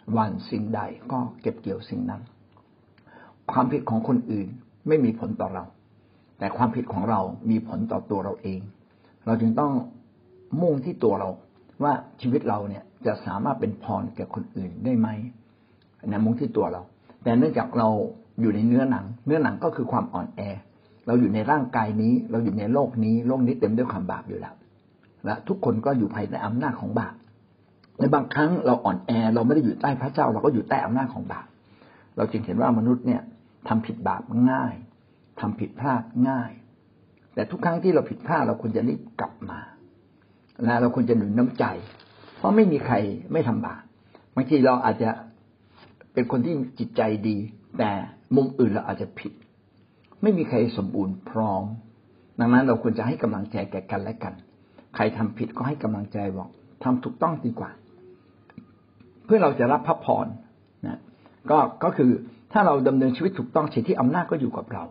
[0.05, 0.81] ำวันสิ่งใด
[1.11, 2.21] ก็เก็บเกี่ยวสิ่งนั้น
[3.51, 4.47] ความผิดของคนอื่น
[4.87, 5.65] ไม่มีผลต่อเรา
[6.39, 8.59] แต่ความผิดของเรามีผลต่อตัวเราเอง
[9.25, 9.71] เราจึงต้อง
[10.61, 11.29] มุ่งที่ตัวเรา
[11.83, 15.07] ว่าชีวิตเราเนี่ยจะสามารถเป็นพรแก่คนอื่นได้ไหม
[16.07, 16.81] นะมุ่งที่ตัวเรา
[17.23, 17.89] แต่เนื่องจากเรา
[18.41, 20.41] อยู่ในเนื้อหนัง เนื้อหนังก็คือความอ่อนแอ
[21.07, 24.55] เราอยู่ในร่างกายนี้ เราอยู่ในโลกนี้ โลกนี้เต็มด้วยความบาปอยู่แล้ว
[25.25, 27.13] และทุกคนก็อยู่ภายใต้อำนาจของบาป
[27.99, 31.47] ในบางครั้งเราอ่อนแอเราไม่ได้อยู่ใต้พระเจ้า เราก็อยู่ใต้อำนาจของบาป
[32.17, 33.21] เราจึงเห็นว่ามนุษย์เนี่ย
[33.67, 34.21] ทำผิดบาป
[34.51, 34.73] ง่าย
[35.39, 36.51] ทำผิดพลาดง่าย
[37.33, 39.59] แต่ทุกครั้งที่เราผิดพลาดเราควรจะรีบกลับมา
[40.63, 41.65] และเราควรจะหนุนน้ำใจ
[42.37, 42.95] เพราะไม่มีใคร
[43.31, 43.81] ไม่ทำบาป
[44.35, 45.09] บางทีเราอาจจะ
[46.13, 47.37] เป็นคนที่จิตใจดี
[47.79, 47.91] แต่
[48.35, 49.31] มุมอื่นเราอาจจะผิด
[50.21, 51.63] ไม่มีใครสมบูรณ์พร้อม
[52.39, 54.33] ดังนั้นเราควรจะให้กำลังใจแก่กันและกัน
[54.95, 56.49] ใครทำผิดก็ให้กำลังใจบอก
[56.83, 57.71] ทำถูกต้องดีกว่า
[59.25, 60.27] เพื่อเราจะรับพระพร
[60.85, 60.99] นะ
[61.49, 62.11] ก็ก็คือ
[62.53, 64.83] ถ้าเราดำเนินชีวิตถูกต้องสิที่อำนาจก็อยู่กับเรา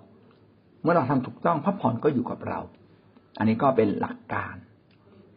[0.83, 2.61] เมื่อเราทำถูกต้องพระพรก็อยู่กับเรา
[3.39, 4.55] อันนี้ก็เป็นหลักการ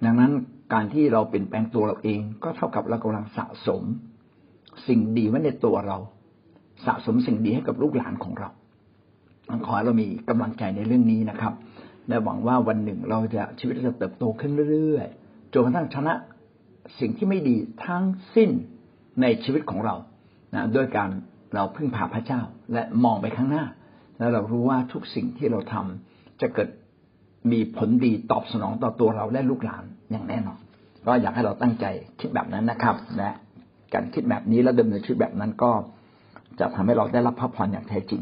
[0.06, 0.32] ดังนั้น
[0.74, 3.84] การที่เราเปลี่ยนแปลงตัวเราเอง ก็เท่ากับเรากำลังสะสม
[4.88, 5.98] สิ่งดีไว้ในตัวเรา
[6.86, 8.50] สะสมสิ่งดีให้กับลูกหลานของเรา
[9.66, 11.54] ขอให้เรามีกำลังใจในเรื่องนี้นะครับ
[12.08, 16.14] และหวังว่าวันหนึ่งเราจะชีวิตเราจะเติบโตขึ้นเรื่อยๆจนกระทั่งชนะ
[17.00, 18.04] สิ่งที่ไม่ดีทั้ง
[18.36, 18.50] สิ้น
[19.22, 19.96] ในชีวิตของเรา
[20.54, 21.10] นะด้วยการ
[21.56, 22.42] เราพึ่งพาพระเจ้า
[22.74, 23.66] และมองไปข้างหน้า
[24.18, 26.70] แล้วเรารู้ว่าทุกสิ่งที่เราทำจะเกิด
[27.52, 30.60] มีผลดีตอบสนองต่อตัวเราและลูกหลานอย่างแน่นอน
[31.06, 31.86] ก็อยากให้เราตั้งใจ
[32.20, 33.30] คิดแบบนั้นนะครับและ
[33.94, 35.72] การคิดแบบนี้แล้วดำเนินชีวิตแบบนั้นก็
[36.60, 38.22] จะทำให้เราได้รับพระพรอย่างแท้จริง